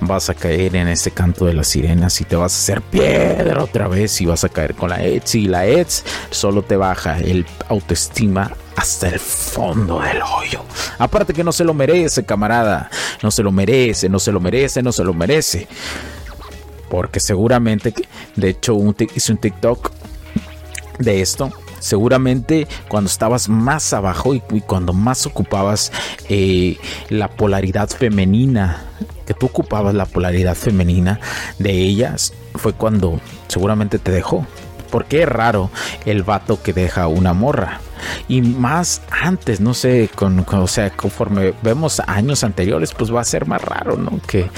vas 0.00 0.30
a 0.30 0.34
caer 0.34 0.76
en 0.76 0.88
ese 0.88 1.10
canto 1.10 1.46
de 1.46 1.54
las 1.54 1.68
sirenas 1.68 2.20
y 2.20 2.24
te 2.24 2.36
vas 2.36 2.54
a 2.54 2.58
hacer 2.58 2.82
piedra 2.82 3.62
otra 3.62 3.88
vez 3.88 4.20
y 4.20 4.26
vas 4.26 4.44
a 4.44 4.48
caer 4.48 4.74
con 4.74 4.90
la 4.90 5.04
Eds. 5.04 5.34
Y 5.34 5.46
la 5.46 5.66
Eds 5.66 6.04
solo 6.30 6.62
te 6.62 6.76
baja 6.76 7.18
el 7.18 7.46
autoestima 7.68 8.52
hasta 8.76 9.08
el 9.08 9.18
fondo 9.18 10.00
del 10.00 10.22
hoyo. 10.22 10.64
Aparte 10.98 11.34
que 11.34 11.44
no 11.44 11.52
se 11.52 11.64
lo 11.64 11.74
merece, 11.74 12.24
camarada. 12.24 12.90
No 13.22 13.30
se 13.30 13.42
lo 13.42 13.52
merece, 13.52 14.08
no 14.08 14.18
se 14.18 14.32
lo 14.32 14.40
merece, 14.40 14.82
no 14.82 14.92
se 14.92 15.04
lo 15.04 15.12
merece 15.12 15.68
porque 16.92 17.20
seguramente, 17.20 17.94
de 18.36 18.50
hecho 18.50 18.76
hice 19.16 19.32
un 19.32 19.38
TikTok 19.38 19.90
de 20.98 21.22
esto, 21.22 21.50
seguramente 21.78 22.68
cuando 22.86 23.08
estabas 23.08 23.48
más 23.48 23.94
abajo 23.94 24.34
y, 24.34 24.40
cuando 24.60 24.92
más 24.92 25.24
ocupabas 25.24 25.90
eh, 26.28 26.76
la 27.08 27.28
polaridad 27.28 27.88
femenina, 27.88 28.82
que 29.26 29.32
tú 29.32 29.46
ocupabas 29.46 29.94
la 29.94 30.04
polaridad 30.04 30.54
femenina 30.54 31.18
de 31.58 31.72
ellas, 31.72 32.34
fue 32.56 32.74
cuando 32.74 33.22
seguramente 33.48 33.98
te 33.98 34.10
dejó. 34.10 34.46
Porque 34.90 35.22
es 35.22 35.28
raro 35.30 35.70
el 36.04 36.24
vato 36.24 36.62
que 36.62 36.74
deja 36.74 37.06
una 37.06 37.32
morra 37.32 37.80
y 38.28 38.42
más 38.42 39.02
antes, 39.10 39.60
no 39.60 39.74
sé, 39.74 40.10
con, 40.14 40.44
o 40.48 40.66
sea, 40.66 40.90
conforme 40.90 41.54
vemos 41.62 42.00
años 42.06 42.44
anteriores, 42.44 42.92
pues 42.92 43.14
va 43.14 43.20
a 43.20 43.24
ser 43.24 43.46
más 43.46 43.62
raro, 43.62 43.96
¿no? 43.96 44.20
Que, 44.26 44.50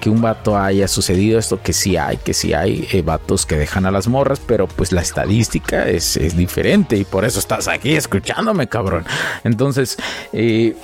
que 0.00 0.10
un 0.10 0.20
vato 0.20 0.56
haya 0.56 0.88
sucedido 0.88 1.38
esto, 1.38 1.60
que 1.62 1.72
sí 1.72 1.96
hay, 1.96 2.16
que 2.18 2.34
sí 2.34 2.52
hay 2.52 2.88
eh, 2.92 3.02
vatos 3.02 3.46
que 3.46 3.56
dejan 3.56 3.86
a 3.86 3.90
las 3.90 4.08
morras, 4.08 4.40
pero 4.44 4.66
pues 4.66 4.92
la 4.92 5.00
estadística 5.00 5.88
es, 5.88 6.16
es 6.16 6.36
diferente 6.36 6.96
y 6.96 7.04
por 7.04 7.24
eso 7.24 7.38
estás 7.38 7.68
aquí 7.68 7.94
escuchándome, 7.94 8.68
cabrón. 8.68 9.04
Entonces, 9.44 9.96
eh, 10.32 10.76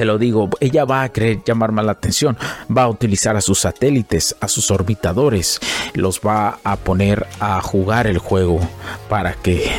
te 0.00 0.06
lo 0.06 0.16
digo, 0.16 0.48
ella 0.60 0.86
va 0.86 1.02
a 1.02 1.10
querer 1.10 1.44
llamar 1.44 1.72
más 1.72 1.84
la 1.84 1.92
atención, 1.92 2.34
va 2.74 2.84
a 2.84 2.88
utilizar 2.88 3.36
a 3.36 3.42
sus 3.42 3.58
satélites, 3.58 4.34
a 4.40 4.48
sus 4.48 4.70
orbitadores, 4.70 5.60
los 5.92 6.22
va 6.26 6.58
a 6.64 6.76
poner 6.76 7.26
a 7.38 7.60
jugar 7.60 8.06
el 8.06 8.16
juego 8.16 8.60
para 9.10 9.34
que, 9.34 9.70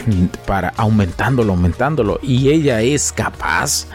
para 0.45 0.73
aumentándolo, 0.77 1.53
aumentándolo. 1.53 2.19
Y 2.21 2.51
ella 2.51 2.81
es 2.81 3.11
capaz, 3.11 3.87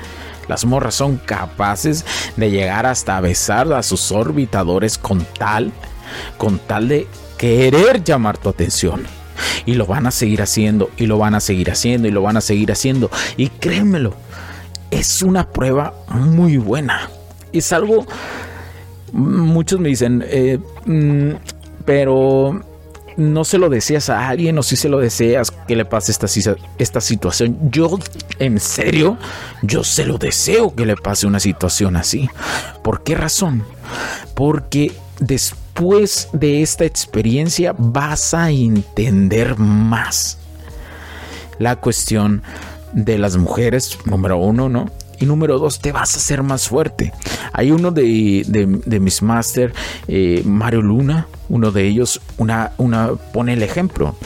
las 0.49 0.65
morras 0.65 0.97
son 0.97 1.19
capaces 1.19 2.05
de 2.37 2.51
llegar 2.51 2.87
hasta 2.87 3.21
besar 3.21 3.73
a 3.73 3.85
sus 3.85 4.11
orbitadores 4.11 4.99
con 4.99 5.25
tal, 5.39 5.71
con 6.39 6.59
tal 6.59 6.89
de 6.89 7.07
querer 7.39 8.03
llamar 8.03 8.37
tu 8.37 8.49
atención. 8.49 9.07
Y 9.65 9.75
lo 9.75 9.87
van 9.87 10.09
a 10.09 10.11
seguir 10.11 10.43
haciendo, 10.43 10.91
y 10.97 11.07
lo 11.07 11.19
van 11.19 11.37
a 11.37 11.41
seguir 11.41 11.71
haciendo, 11.71 12.09
y 12.09 12.11
lo 12.11 12.23
van 12.23 12.37
a 12.37 12.41
seguir 12.41 12.73
haciendo. 12.73 13.13
Y 13.37 13.49
créemelo, 13.49 14.17
es 14.99 15.23
una 15.23 15.51
prueba 15.51 15.95
muy 16.09 16.57
buena. 16.57 17.11
Es 17.53 17.73
algo, 17.73 18.07
muchos 19.13 19.79
me 19.79 19.91
dicen, 19.91 20.25
eh, 20.27 20.59
mm, 20.87 21.33
pero 21.85 22.61
no 23.17 23.45
se 23.45 23.59
lo 23.59 23.69
deseas 23.69 24.11
a 24.11 24.29
alguien 24.29 24.59
o 24.59 24.63
si 24.63 24.77
se 24.77 24.89
lo 24.89 24.99
deseas 24.99 25.51
que 25.51 25.77
le 25.77 25.85
pase 25.85 26.13
esta, 26.13 26.27
esta 26.79 27.01
situación. 27.01 27.71
Yo, 27.71 27.99
en 28.39 28.59
serio, 28.61 29.19
yo 29.63 29.85
se 29.85 30.05
lo 30.05 30.19
deseo 30.19 30.75
que 30.75 30.87
le 30.87 30.97
pase 30.97 31.27
una 31.27 31.41
situación 31.41 31.97
así. 31.97 32.29
¿Por 32.83 33.03
qué 33.03 33.15
razón? 33.15 33.65
Porque 34.35 34.93
después 35.21 36.29
de 36.33 36.63
esta 36.63 36.85
experiencia 36.85 37.75
vas 37.77 38.35
a 38.35 38.51
entender 38.51 39.59
más 39.59 40.39
la 41.59 41.77
cuestión 41.77 42.43
de 42.97 43.19
las 43.19 43.37
mujeres, 43.37 43.99
número 44.07 44.39
uno, 44.39 44.71
¿no? 44.71 44.87
Y 45.19 45.27
número 45.27 45.59
dos, 45.59 45.81
te 45.81 45.93
vas 45.93 46.15
a 46.15 46.17
hacer 46.17 46.43
más 46.43 46.69
fuerte. 46.69 47.13
Hay 47.53 47.71
uno 47.71 47.91
de, 47.91 48.45
de, 48.47 49.01
mis 49.01 49.23
master, 49.23 49.73
eh, 50.09 50.43
Mario 50.45 50.83
Luna, 50.83 51.27
uno 51.49 51.71
de 51.71 51.87
ellos, 51.87 52.21
una, 52.39 52.73
una 52.79 53.13
pone 53.33 53.53
el 53.53 53.63
ejemplo. 53.63 54.17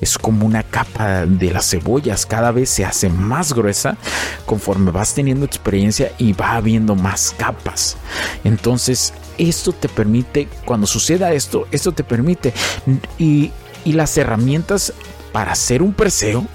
Es 0.00 0.16
como 0.18 0.46
una 0.46 0.62
capa 0.62 1.26
de 1.26 1.50
las 1.50 1.70
cebollas, 1.70 2.24
cada 2.24 2.50
vez 2.50 2.70
se 2.70 2.84
hace 2.84 3.08
más 3.08 3.52
gruesa 3.52 3.96
conforme 4.46 4.90
vas 4.90 5.14
teniendo 5.14 5.44
experiencia 5.44 6.12
y 6.18 6.32
va 6.34 6.52
habiendo 6.52 6.94
más 6.94 7.34
capas. 7.36 7.96
Entonces, 8.44 9.12
esto 9.38 9.72
te 9.72 9.88
permite, 9.88 10.48
cuando 10.64 10.86
suceda 10.86 11.32
esto, 11.32 11.66
esto 11.72 11.92
te 11.92 12.04
permite. 12.04 12.52
Y, 13.18 13.52
y 13.84 13.92
las 13.92 14.16
herramientas 14.16 14.92
para 15.32 15.52
hacer 15.52 15.82
un 15.82 15.92
preseo 15.92 16.46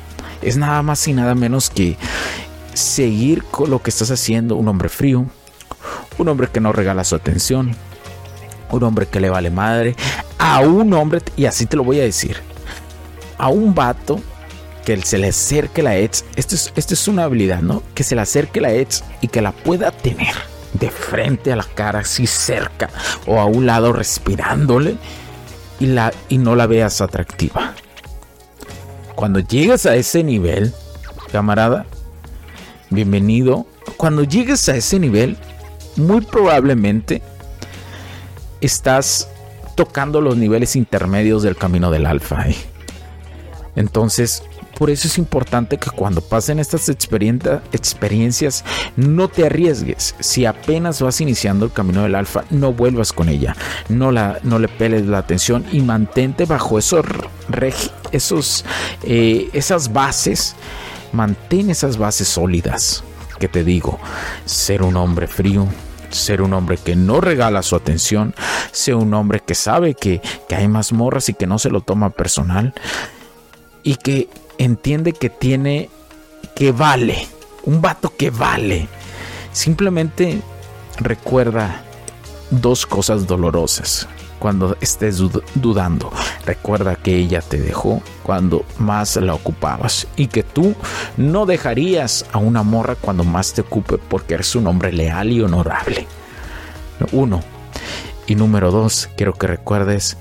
es 0.45 0.57
nada 0.57 0.81
más 0.81 1.07
y 1.07 1.13
nada 1.13 1.35
menos 1.35 1.69
que 1.69 1.97
seguir 2.73 3.43
con 3.43 3.69
lo 3.69 3.81
que 3.81 3.89
estás 3.89 4.11
haciendo. 4.11 4.55
Un 4.55 4.67
hombre 4.67 4.89
frío, 4.89 5.25
un 6.17 6.27
hombre 6.27 6.47
que 6.51 6.59
no 6.59 6.71
regala 6.71 7.03
su 7.03 7.15
atención, 7.15 7.75
un 8.71 8.83
hombre 8.83 9.07
que 9.07 9.19
le 9.19 9.29
vale 9.29 9.49
madre, 9.49 9.95
a 10.37 10.59
un 10.59 10.93
hombre, 10.93 11.21
y 11.35 11.45
así 11.45 11.65
te 11.65 11.77
lo 11.77 11.83
voy 11.83 11.99
a 11.99 12.03
decir, 12.03 12.37
a 13.37 13.49
un 13.49 13.73
vato 13.73 14.19
que 14.85 15.01
se 15.01 15.17
le 15.17 15.29
acerque 15.29 15.81
la 15.81 15.97
ex. 15.97 16.25
Esto 16.35 16.55
es, 16.55 16.73
esto 16.75 16.93
es 16.93 17.07
una 17.07 17.23
habilidad, 17.23 17.61
¿no? 17.61 17.83
Que 17.93 18.03
se 18.03 18.15
le 18.15 18.21
acerque 18.21 18.61
la 18.61 18.73
ex 18.73 19.03
y 19.21 19.27
que 19.27 19.41
la 19.41 19.51
pueda 19.51 19.91
tener 19.91 20.35
de 20.73 20.89
frente 20.89 21.51
a 21.51 21.55
la 21.55 21.63
cara, 21.63 21.99
así 21.99 22.27
cerca 22.27 22.89
o 23.25 23.39
a 23.39 23.45
un 23.45 23.65
lado 23.65 23.93
respirándole 23.93 24.97
y, 25.79 25.87
la, 25.87 26.11
y 26.29 26.37
no 26.37 26.55
la 26.55 26.67
veas 26.67 27.01
atractiva. 27.01 27.72
Cuando 29.23 29.39
llegas 29.39 29.85
a 29.85 29.95
ese 29.95 30.21
nivel, 30.21 30.73
camarada, 31.31 31.85
bienvenido. 32.89 33.65
Cuando 33.95 34.25
llegues 34.25 34.67
a 34.67 34.75
ese 34.75 34.99
nivel, 34.99 35.37
muy 35.95 36.19
probablemente 36.25 37.21
estás 38.59 39.29
tocando 39.75 40.19
los 40.19 40.35
niveles 40.35 40.75
intermedios 40.75 41.41
del 41.41 41.55
camino 41.55 41.89
del 41.89 42.05
alfa. 42.05 42.49
¿eh? 42.49 42.55
Entonces, 43.77 44.43
por 44.77 44.89
eso 44.89 45.07
es 45.07 45.17
importante 45.17 45.77
que 45.77 45.89
cuando 45.89 46.19
pasen 46.19 46.59
estas 46.59 46.89
experiencias 46.89 48.65
no 48.97 49.29
te 49.29 49.45
arriesgues. 49.45 50.15
Si 50.19 50.45
apenas 50.45 51.01
vas 51.01 51.21
iniciando 51.21 51.63
el 51.63 51.71
camino 51.71 52.03
del 52.03 52.15
alfa, 52.15 52.43
no 52.49 52.73
vuelvas 52.73 53.13
con 53.13 53.29
ella. 53.29 53.55
No, 53.87 54.11
la, 54.11 54.39
no 54.43 54.59
le 54.59 54.67
peles 54.67 55.05
la 55.05 55.19
atención 55.19 55.63
y 55.71 55.79
mantente 55.79 56.43
bajo 56.43 56.77
esos, 56.77 57.05
esos 58.13 58.63
eh, 59.03 59.49
esas 59.53 59.91
bases. 59.91 60.55
Mantén 61.11 61.69
esas 61.69 61.97
bases 61.97 62.27
sólidas 62.27 63.03
que 63.39 63.47
te 63.47 63.63
digo. 63.63 63.99
Ser 64.45 64.81
un 64.81 64.95
hombre 64.95 65.27
frío, 65.27 65.67
ser 66.09 66.41
un 66.41 66.53
hombre 66.53 66.77
que 66.77 66.95
no 66.95 67.21
regala 67.21 67.61
su 67.61 67.75
atención, 67.75 68.33
ser 68.71 68.95
un 68.95 69.13
hombre 69.13 69.41
que 69.41 69.53
sabe 69.53 69.93
que, 69.93 70.21
que, 70.47 70.55
hay 70.55 70.67
más 70.67 70.91
morras 70.93 71.29
y 71.29 71.33
que 71.33 71.45
no 71.45 71.59
se 71.59 71.69
lo 71.69 71.81
toma 71.81 72.09
personal 72.09 72.73
y 73.83 73.95
que 73.95 74.29
entiende 74.57 75.13
que 75.13 75.29
tiene, 75.29 75.89
que 76.55 76.71
vale, 76.71 77.27
un 77.63 77.81
vato 77.81 78.13
que 78.15 78.29
vale. 78.29 78.87
Simplemente 79.51 80.41
recuerda 80.97 81.83
dos 82.49 82.85
cosas 82.85 83.27
dolorosas 83.27 84.07
cuando 84.43 84.75
estés 84.81 85.23
dudando. 85.55 86.11
Recuerda 86.45 86.97
que 86.97 87.15
ella 87.15 87.39
te 87.39 87.61
dejó 87.61 88.03
cuando 88.23 88.65
más 88.77 89.15
la 89.15 89.35
ocupabas 89.35 90.05
y 90.17 90.27
que 90.27 90.43
tú 90.43 90.75
no 91.15 91.45
dejarías 91.45 92.25
a 92.33 92.39
una 92.39 92.61
morra 92.61 92.95
cuando 92.95 93.23
más 93.23 93.53
te 93.53 93.61
ocupe 93.61 93.97
porque 93.97 94.33
eres 94.33 94.53
un 94.57 94.67
hombre 94.67 94.91
leal 94.91 95.31
y 95.31 95.39
honorable. 95.39 96.07
Uno. 97.13 97.39
Y 98.27 98.35
número 98.35 98.69
dos, 98.69 99.09
quiero 99.15 99.31
que 99.31 99.47
recuerdes 99.47 100.17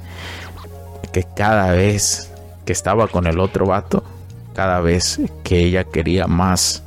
que 1.13 1.25
cada 1.25 1.73
vez 1.73 2.31
que 2.65 2.73
estaba 2.73 3.09
con 3.09 3.27
el 3.27 3.41
otro 3.41 3.67
vato, 3.67 4.05
cada 4.55 4.79
vez 4.79 5.21
que 5.43 5.65
ella 5.65 5.83
quería 5.83 6.29
más, 6.29 6.85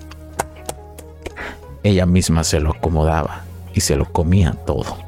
ella 1.84 2.06
misma 2.06 2.46
se 2.46 2.62
lo 2.62 2.72
acomodaba 2.72 3.44
y 3.74 3.82
se 3.82 3.98
lo 3.98 4.06
comía 4.06 4.54
todo. 4.66 5.05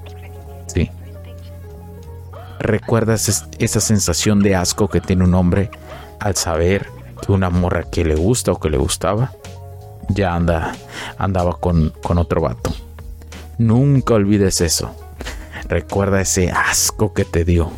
¿Recuerdas 2.60 3.46
esa 3.60 3.80
sensación 3.80 4.41
de 4.41 4.56
asco 4.56 4.88
que 4.88 5.02
tiene 5.02 5.24
un 5.24 5.36
hombre 5.36 5.70
al 6.20 6.36
saber 6.36 6.88
que 7.26 7.32
una 7.32 7.50
morra 7.50 7.84
que 7.84 8.04
le 8.04 8.15
gusta 8.15 8.52
o 8.52 8.60
que 8.60 8.70
le 8.70 8.78
gustaba 8.78 9.32
ya 10.10 10.34
anda, 10.34 10.76
andaba 11.17 11.58
con, 11.60 11.93
con 12.04 12.17
otro 12.17 12.41
vato? 12.41 12.74
Nunca 13.58 14.13
olvides 14.15 14.62
eso. 14.62 14.96
Recuerda 15.67 16.22
ese 16.22 16.52
asco 16.52 17.13
que 17.13 17.26
te 17.26 17.43
dio 17.43 17.72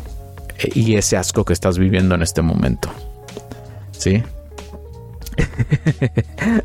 y 0.74 0.96
ese 0.96 1.16
asco 1.16 1.44
que 1.44 1.52
estás 1.52 1.78
viviendo 1.78 2.14
en 2.14 2.22
este 2.22 2.42
momento. 2.42 2.90
¿Sí? 3.92 4.22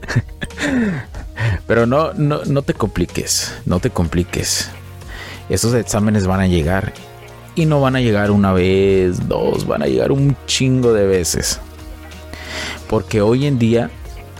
Pero 1.67 1.85
no, 1.85 2.13
no, 2.13 2.43
no 2.45 2.61
te 2.61 2.73
compliques, 2.73 3.53
no 3.65 3.79
te 3.79 3.89
compliques. 3.89 4.69
Esos 5.49 5.73
exámenes 5.73 6.27
van 6.27 6.41
a 6.41 6.47
llegar 6.47 6.93
y 7.55 7.65
no 7.65 7.81
van 7.81 7.95
a 7.95 8.01
llegar 8.01 8.31
una 8.31 8.53
vez, 8.53 9.27
dos, 9.27 9.65
van 9.65 9.81
a 9.81 9.87
llegar 9.87 10.11
un 10.11 10.35
chingo 10.45 10.93
de 10.93 11.07
veces. 11.07 11.59
Porque 12.89 13.21
hoy 13.21 13.47
en 13.47 13.57
día 13.57 13.89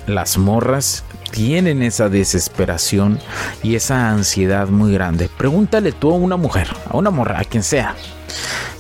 las 0.08 0.38
morras 0.38 1.04
tienen 1.32 1.82
esa 1.82 2.10
desesperación 2.10 3.20
y 3.64 3.76
esa 3.76 4.10
ansiedad 4.10 4.68
muy 4.68 4.94
grande. 4.94 5.30
Pregúntale 5.38 5.92
tú 5.92 6.12
a 6.12 6.16
una 6.16 6.38
mujer, 6.38 6.68
a 6.90 6.98
una 6.98 7.10
morra, 7.10 7.40
a 7.40 7.44
quien 7.44 7.64
sea. 7.64 7.96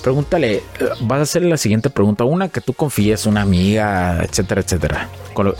Pregúntale, 0.03 0.61
vas 1.01 1.19
a 1.19 1.23
hacer 1.23 1.41
la 1.43 1.57
siguiente 1.57 1.89
pregunta, 1.89 2.23
una 2.25 2.49
que 2.49 2.61
tú 2.61 2.73
confíes, 2.73 3.25
una 3.25 3.41
amiga, 3.41 4.23
etcétera, 4.23 4.61
etcétera, 4.61 5.09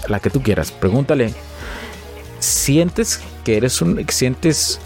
la 0.08 0.20
que 0.20 0.30
tú 0.30 0.42
quieras. 0.42 0.72
Pregúntale, 0.72 1.34
¿sientes 2.40 3.22
que 3.44 3.58
eres 3.58 3.82
un, 3.82 4.06
sientes 4.10 4.80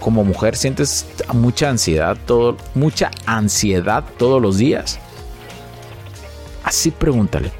como 0.00 0.24
mujer, 0.24 0.56
sientes 0.56 1.06
mucha 1.32 1.70
ansiedad, 1.70 2.16
todo, 2.26 2.56
mucha 2.74 3.10
ansiedad 3.26 4.04
todos 4.18 4.40
los 4.40 4.58
días? 4.58 4.98
Así 6.64 6.90
pregúntale 6.90 7.52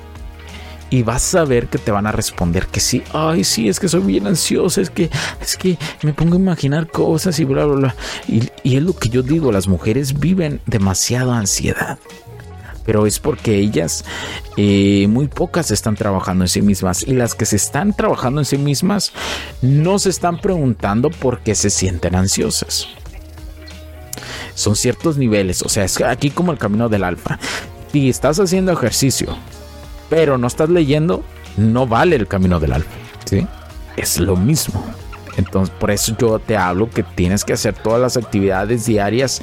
y 0.90 1.04
vas 1.04 1.34
a 1.36 1.44
ver 1.44 1.68
que 1.68 1.78
te 1.78 1.92
van 1.92 2.06
a 2.06 2.12
responder 2.12 2.66
que 2.66 2.80
sí. 2.80 3.02
Ay, 3.12 3.44
sí, 3.44 3.68
es 3.68 3.78
que 3.80 3.88
soy 3.88 4.00
bien 4.00 4.26
ansiosa, 4.26 4.80
es 4.80 4.90
que, 4.90 5.08
es 5.40 5.56
que 5.56 5.78
me 6.02 6.12
pongo 6.12 6.34
a 6.34 6.40
imaginar 6.40 6.88
cosas 6.88 7.38
y 7.38 7.44
bla, 7.44 7.64
bla, 7.64 7.76
bla. 7.76 7.96
Y, 8.26 8.76
es 8.76 8.82
lo 8.82 8.92
que 8.92 9.08
yo 9.08 9.22
digo, 9.22 9.52
las 9.52 9.68
mujeres 9.68 10.18
viven 10.18 10.60
demasiada 10.66 11.38
ansiedad. 11.38 11.98
Pero 12.84 13.06
es 13.06 13.18
porque 13.18 13.56
ellas, 13.56 14.04
eh, 14.56 15.06
muy 15.08 15.28
pocas 15.28 15.70
están 15.70 15.96
trabajando 15.96 16.44
en 16.44 16.48
sí 16.48 16.62
mismas. 16.62 17.02
Y 17.06 17.12
las 17.12 17.34
que 17.34 17.46
se 17.46 17.56
están 17.56 17.94
trabajando 17.94 18.40
en 18.40 18.44
sí 18.44 18.58
mismas 18.58 19.12
no 19.62 19.98
se 19.98 20.10
están 20.10 20.40
preguntando 20.40 21.10
por 21.10 21.40
qué 21.40 21.54
se 21.54 21.70
sienten 21.70 22.14
ansiosas. 22.14 22.88
Son 24.54 24.76
ciertos 24.76 25.16
niveles. 25.16 25.62
O 25.62 25.68
sea, 25.68 25.84
es 25.84 26.00
aquí 26.00 26.30
como 26.30 26.52
el 26.52 26.58
camino 26.58 26.88
del 26.88 27.04
alfa. 27.04 27.38
Si 27.92 28.08
estás 28.08 28.38
haciendo 28.38 28.72
ejercicio, 28.72 29.36
pero 30.08 30.38
no 30.38 30.46
estás 30.46 30.68
leyendo, 30.68 31.22
no 31.56 31.86
vale 31.86 32.16
el 32.16 32.26
camino 32.26 32.60
del 32.60 32.72
alfa. 32.72 32.90
¿sí? 33.24 33.46
Es 33.96 34.18
lo 34.18 34.36
mismo. 34.36 34.84
Entonces, 35.36 35.74
por 35.78 35.90
eso 35.90 36.14
yo 36.18 36.38
te 36.38 36.56
hablo 36.56 36.90
que 36.90 37.02
tienes 37.02 37.44
que 37.44 37.52
hacer 37.52 37.74
todas 37.74 38.00
las 38.00 38.16
actividades 38.16 38.86
diarias, 38.86 39.40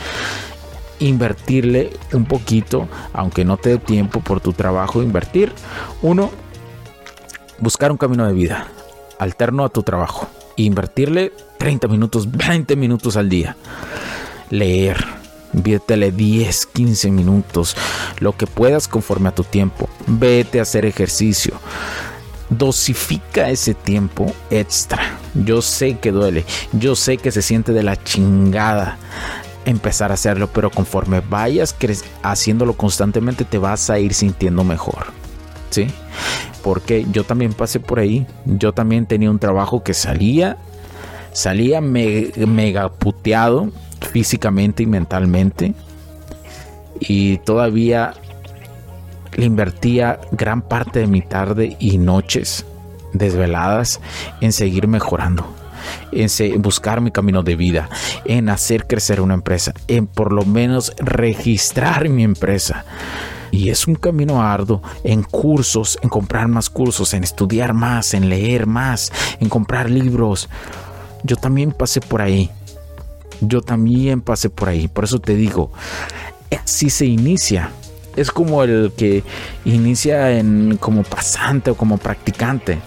invertirle 0.99 1.91
un 2.13 2.25
poquito, 2.25 2.87
aunque 3.13 3.45
no 3.45 3.57
te 3.57 3.69
dé 3.69 3.77
tiempo 3.77 4.21
por 4.21 4.41
tu 4.41 4.53
trabajo, 4.53 5.03
invertir. 5.03 5.51
Uno, 6.01 6.31
buscar 7.59 7.91
un 7.91 7.97
camino 7.97 8.25
de 8.27 8.33
vida 8.33 8.67
alterno 9.19 9.65
a 9.65 9.69
tu 9.69 9.83
trabajo. 9.83 10.27
Invertirle 10.55 11.33
30 11.57 11.87
minutos, 11.87 12.31
20 12.31 12.75
minutos 12.75 13.17
al 13.17 13.29
día. 13.29 13.55
Leer, 14.49 15.05
Inviértele 15.53 16.11
10, 16.11 16.65
15 16.67 17.09
minutos, 17.09 17.75
lo 18.19 18.35
que 18.35 18.47
puedas 18.47 18.87
conforme 18.87 19.29
a 19.29 19.35
tu 19.35 19.43
tiempo. 19.43 19.89
Vete 20.05 20.59
a 20.59 20.63
hacer 20.63 20.85
ejercicio. 20.85 21.53
Dosifica 22.49 23.49
ese 23.49 23.73
tiempo 23.73 24.33
extra. 24.49 25.17
Yo 25.33 25.61
sé 25.61 25.99
que 25.99 26.11
duele, 26.11 26.45
yo 26.73 26.95
sé 26.95 27.17
que 27.17 27.31
se 27.31 27.41
siente 27.41 27.71
de 27.71 27.83
la 27.83 28.01
chingada 28.03 28.97
empezar 29.67 30.11
a 30.11 30.15
hacerlo, 30.15 30.49
pero 30.53 30.71
conforme 30.71 31.19
vayas 31.19 31.75
haciéndolo 32.23 32.73
constantemente 32.73 33.45
te 33.45 33.57
vas 33.57 33.89
a 33.89 33.99
ir 33.99 34.13
sintiendo 34.13 34.63
mejor. 34.63 35.07
¿Sí? 35.69 35.87
Porque 36.63 37.05
yo 37.11 37.23
también 37.23 37.53
pasé 37.53 37.79
por 37.79 37.99
ahí, 37.99 38.25
yo 38.45 38.73
también 38.73 39.05
tenía 39.05 39.29
un 39.29 39.39
trabajo 39.39 39.83
que 39.83 39.93
salía, 39.93 40.57
salía 41.33 41.81
mega 41.81 42.89
puteado, 42.89 43.69
físicamente 44.11 44.83
y 44.83 44.85
mentalmente. 44.85 45.73
Y 46.99 47.37
todavía 47.39 48.13
le 49.35 49.45
invertía 49.45 50.19
gran 50.31 50.61
parte 50.61 50.99
de 50.99 51.07
mi 51.07 51.21
tarde 51.21 51.75
y 51.79 51.97
noches 51.97 52.65
desveladas 53.13 53.99
en 54.41 54.51
seguir 54.53 54.87
mejorando, 54.87 55.45
en 56.11 56.61
buscar 56.61 57.01
mi 57.01 57.11
camino 57.11 57.43
de 57.43 57.55
vida, 57.55 57.89
en 58.25 58.49
hacer 58.49 58.87
crecer 58.87 59.21
una 59.21 59.33
empresa, 59.33 59.73
en 59.87 60.07
por 60.07 60.31
lo 60.31 60.45
menos 60.45 60.93
registrar 60.97 62.09
mi 62.09 62.23
empresa. 62.23 62.85
Y 63.51 63.69
es 63.69 63.87
un 63.87 63.95
camino 63.95 64.41
arduo 64.41 64.81
en 65.03 65.23
cursos, 65.23 65.97
en 66.01 66.09
comprar 66.09 66.47
más 66.47 66.69
cursos, 66.69 67.13
en 67.13 67.23
estudiar 67.23 67.73
más, 67.73 68.13
en 68.13 68.29
leer 68.29 68.67
más, 68.67 69.11
en 69.39 69.49
comprar 69.49 69.89
libros. 69.89 70.49
Yo 71.23 71.37
también 71.37 71.71
pasé 71.71 72.01
por 72.01 72.21
ahí. 72.21 72.51
Yo 73.39 73.61
también 73.61 74.21
pasé 74.21 74.49
por 74.49 74.69
ahí. 74.69 74.87
Por 74.87 75.05
eso 75.05 75.19
te 75.19 75.35
digo, 75.35 75.71
así 76.63 76.89
se 76.89 77.05
inicia. 77.05 77.71
Es 78.15 78.31
como 78.31 78.63
el 78.63 78.91
que 78.97 79.23
inicia 79.63 80.31
en 80.37 80.77
como 80.77 81.03
pasante 81.03 81.71
o 81.71 81.75
como 81.75 81.97
practicante. 81.97 82.79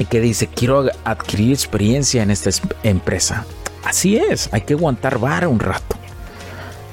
Y 0.00 0.06
que 0.06 0.18
dice, 0.18 0.46
quiero 0.46 0.86
adquirir 1.04 1.52
experiencia 1.52 2.22
en 2.22 2.30
esta 2.30 2.48
empresa. 2.82 3.44
Así 3.84 4.16
es, 4.16 4.48
hay 4.50 4.62
que 4.62 4.72
aguantar 4.72 5.18
vara 5.18 5.46
un 5.46 5.60
rato. 5.60 5.94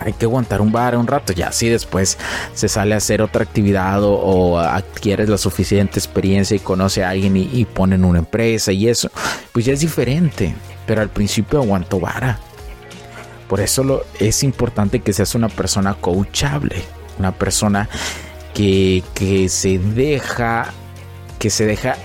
hay 0.02 0.12
que 0.12 0.26
aguantar 0.26 0.60
un 0.60 0.74
bar 0.74 0.98
un 0.98 1.08
rato, 1.08 1.32
ya 1.32 1.48
así 1.48 1.70
después 1.70 2.17
se 2.54 2.67
sale 2.67 2.93
a 2.93 2.98
hacer 2.98 3.22
otra 3.22 3.43
actividad 3.43 4.04
o, 4.04 4.60
adquieres 4.60 5.30
la 5.30 5.38
suficiente 5.38 6.00
experiencia 6.00 6.56
y 6.56 6.60
conoce 6.60 7.04
a 7.06 7.12
alguien 7.12 7.38
y, 7.38 7.63
ponen 7.63 8.04
una 8.04 8.20
empresa 8.20 8.74
y 8.74 8.89
eso, 8.89 9.10
pues 9.54 9.63
ya 9.63 9.72
es 9.72 9.80
diferente, 9.80 10.54
pero 10.86 11.02
al 11.02 11.10
principio 11.10 11.60
aguanto 11.60 12.02
vara. 12.02 12.39
Por 13.48 13.62
eso 13.62 14.04
es 14.20 14.43
importante 14.43 15.00
que 15.00 15.13
seas 15.13 15.34
una 15.34 15.48
persona 15.48 15.93
coachable, 15.93 16.84
una 17.20 17.32
persona 17.32 17.88
que, 18.54 19.02
que 19.13 19.48
se 19.48 19.80
deja, 19.80 20.74
que 21.39 21.50
se 21.50 21.65
deja 21.65 21.96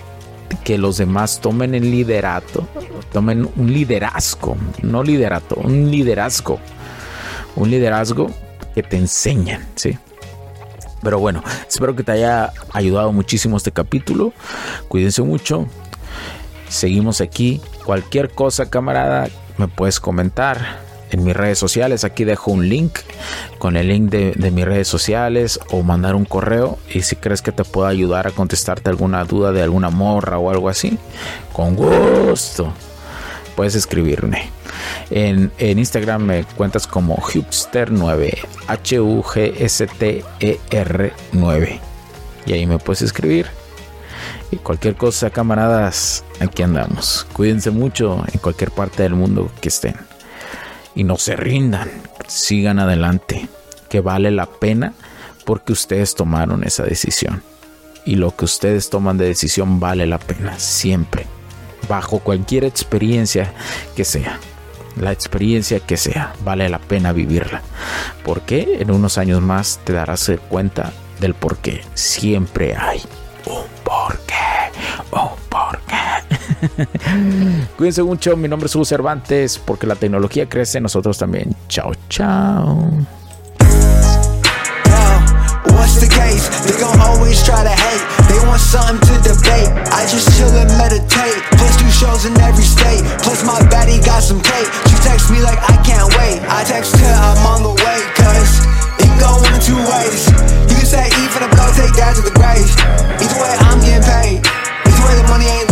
que 0.65 0.79
los 0.79 0.97
demás 0.99 1.41
tomen 1.41 1.75
el 1.75 1.91
liderato, 1.91 2.67
tomen 3.13 3.49
un 3.57 3.73
liderazgo, 3.73 4.57
no 4.83 5.03
liderato, 5.03 5.57
un 5.57 5.91
liderazgo, 5.91 6.59
un 7.57 7.71
liderazgo 7.71 8.31
que 8.75 8.83
te 8.83 8.97
enseñan, 8.97 9.67
¿sí? 9.75 9.99
Pero 11.03 11.19
bueno, 11.19 11.43
espero 11.69 11.97
que 11.97 12.05
te 12.05 12.13
haya 12.13 12.53
ayudado 12.73 13.13
muchísimo 13.13 13.57
este 13.57 13.73
capítulo. 13.73 14.33
Cuídense 14.89 15.23
mucho. 15.23 15.67
Seguimos 16.69 17.21
aquí. 17.21 17.61
Cualquier 17.85 18.31
cosa, 18.31 18.71
camarada, 18.71 19.29
me 19.59 19.67
puedes 19.67 19.99
comentar 19.99 20.82
en 21.13 21.23
mis 21.25 21.37
redes 21.37 21.59
sociales. 21.59 22.05
Aquí 22.05 22.25
dejo 22.25 22.51
un 22.51 22.69
link 22.69 22.99
con 23.59 23.77
el 23.77 23.89
link 23.89 24.11
de, 24.11 24.51
mis 24.51 24.65
redes 24.65 24.89
sociales 24.89 25.61
o 25.71 25.83
mandar 25.83 26.15
un 26.17 26.25
correo. 26.25 26.79
Y 26.93 27.03
si 27.03 27.17
crees 27.17 27.43
que 27.43 27.53
te 27.53 27.65
puedo 27.65 27.87
ayudar 27.87 28.27
a 28.27 28.33
contestarte 28.33 28.91
alguna 28.91 29.25
duda 29.25 29.53
de 29.53 29.63
alguna 29.63 29.91
morra 29.91 30.39
o 30.39 30.51
algo 30.51 30.69
así, 30.69 30.99
con 31.53 31.77
gusto 31.77 32.73
puedes 33.55 33.75
escribirme. 33.75 34.51
En, 35.11 35.53
Instagram 35.59 36.23
me 36.23 36.45
cuentas 36.45 36.87
como 36.87 37.17
Hugster9, 37.17 38.39
H-U-G-S-T-E-R 38.67 39.93
9. 41.33 41.81
Y 42.47 42.53
ahí 42.53 42.67
me 42.67 42.79
puedes 42.79 43.03
escribir. 43.03 43.47
Y 44.51 44.57
cualquier 44.57 44.97
cosa, 44.97 45.29
camaradas, 45.31 46.25
aquí 46.41 46.63
andamos. 46.63 47.27
Cuídense 47.33 47.71
mucho 47.71 48.25
en 48.33 48.39
cualquier 48.41 48.71
parte 48.71 49.03
del 49.03 49.15
mundo 49.15 49.51
que 49.61 49.69
estén 49.69 50.12
y 50.95 51.05
no 51.05 51.17
se 51.19 51.37
rindan, 51.37 51.91
sigan 52.27 52.79
adelante, 52.79 53.49
que 53.89 54.01
vale 54.01 54.31
la 54.31 54.47
pena 54.47 54.93
porque 55.45 55.73
ustedes 55.73 56.15
tomaron 56.15 56.65
esa 56.65 56.85
decisión. 56.85 57.43
Y 58.05 58.17
lo 58.17 58.35
que 58.35 58.45
ustedes 58.45 58.91
toman 58.91 59.19
de 59.19 59.27
decisión 59.27 59.79
vale 59.81 60.07
la 60.07 60.19
pena, 60.19 60.59
siempre, 60.59 61.27
bajo 61.89 62.19
cualquier 62.19 62.65
experiencia 62.65 63.53
que 63.95 64.05
sea. 64.05 64.39
La 65.01 65.13
experiencia 65.13 65.81
que 65.81 65.97
sea, 65.97 66.35
vale 66.45 66.69
la 66.69 66.79
pena 66.79 67.13
vivirla. 67.13 67.63
Porque 68.25 68.79
en 68.81 68.91
unos 68.91 69.19
años 69.19 69.41
más 69.41 69.81
te 69.85 69.93
darás 69.93 70.31
cuenta 70.49 70.93
del 71.21 71.35
por 71.35 71.59
qué. 71.59 71.83
Siempre 71.95 72.77
hay 72.77 73.01
un 73.47 73.65
porqué. 73.85 74.35
Porqué. 75.11 75.42
Cuídense 77.77 78.03
mucho, 78.03 78.37
mi 78.37 78.49
nombre 78.49 78.67
es 78.67 78.75
Hugo 78.75 78.85
Cervantes, 78.85 79.59
porque 79.59 79.87
la 79.87 79.97
tecnología 79.97 80.49
crece, 80.49 80.81
nosotros 80.81 81.19
también. 81.19 81.55
Chao, 81.69 81.93
chao. 82.09 82.91
What's 85.67 85.99
the 85.99 86.07
case? 86.07 86.47
They 86.63 86.79
gon' 86.79 87.01
always 87.01 87.43
try 87.43 87.63
to 87.63 87.75
hate. 87.75 88.05
They 88.31 88.39
want 88.47 88.61
something 88.61 89.03
to 89.03 89.15
debate. 89.27 89.71
I 89.91 90.07
just 90.07 90.31
chill 90.39 90.51
and 90.55 90.71
meditate. 90.79 91.43
Plus 91.59 91.75
two 91.77 91.91
shows 91.91 92.25
in 92.25 92.39
every 92.41 92.65
state. 92.65 93.03
Plus 93.23 93.43
my 93.45 93.59
baddie 93.67 93.99
got 94.05 94.23
some 94.23 94.41
cake. 94.41 94.69
She 94.87 94.97
text 95.03 95.31
me 95.31 95.43
like 95.43 95.59
I 95.69 95.77
can't 95.83 96.07
wait. 96.19 96.39
I 96.47 96.63
text 96.65 96.95
her 96.97 97.15
I'm 97.15 97.47
on 97.47 97.63
the 97.63 97.75
way. 97.75 97.99
Cause 98.15 98.63
it 99.03 99.11
can 99.11 99.19
go 99.19 99.43
one 99.43 99.55
of 99.55 99.63
two 99.63 99.79
ways. 99.79 100.23
You 100.71 100.77
can 100.79 100.87
say 100.87 101.07
even 101.19 101.43
if 101.43 101.51
I 101.51 101.67
take 101.75 101.95
that 101.99 102.15
to 102.17 102.23
the 102.23 102.35
grave. 102.35 102.69
Either 103.19 103.39
way 103.43 103.53
I'm 103.67 103.79
getting 103.83 104.07
paid. 104.07 104.39
Either 104.87 105.03
way 105.03 105.15
the 105.19 105.27
money 105.29 105.47
ain't 105.51 105.72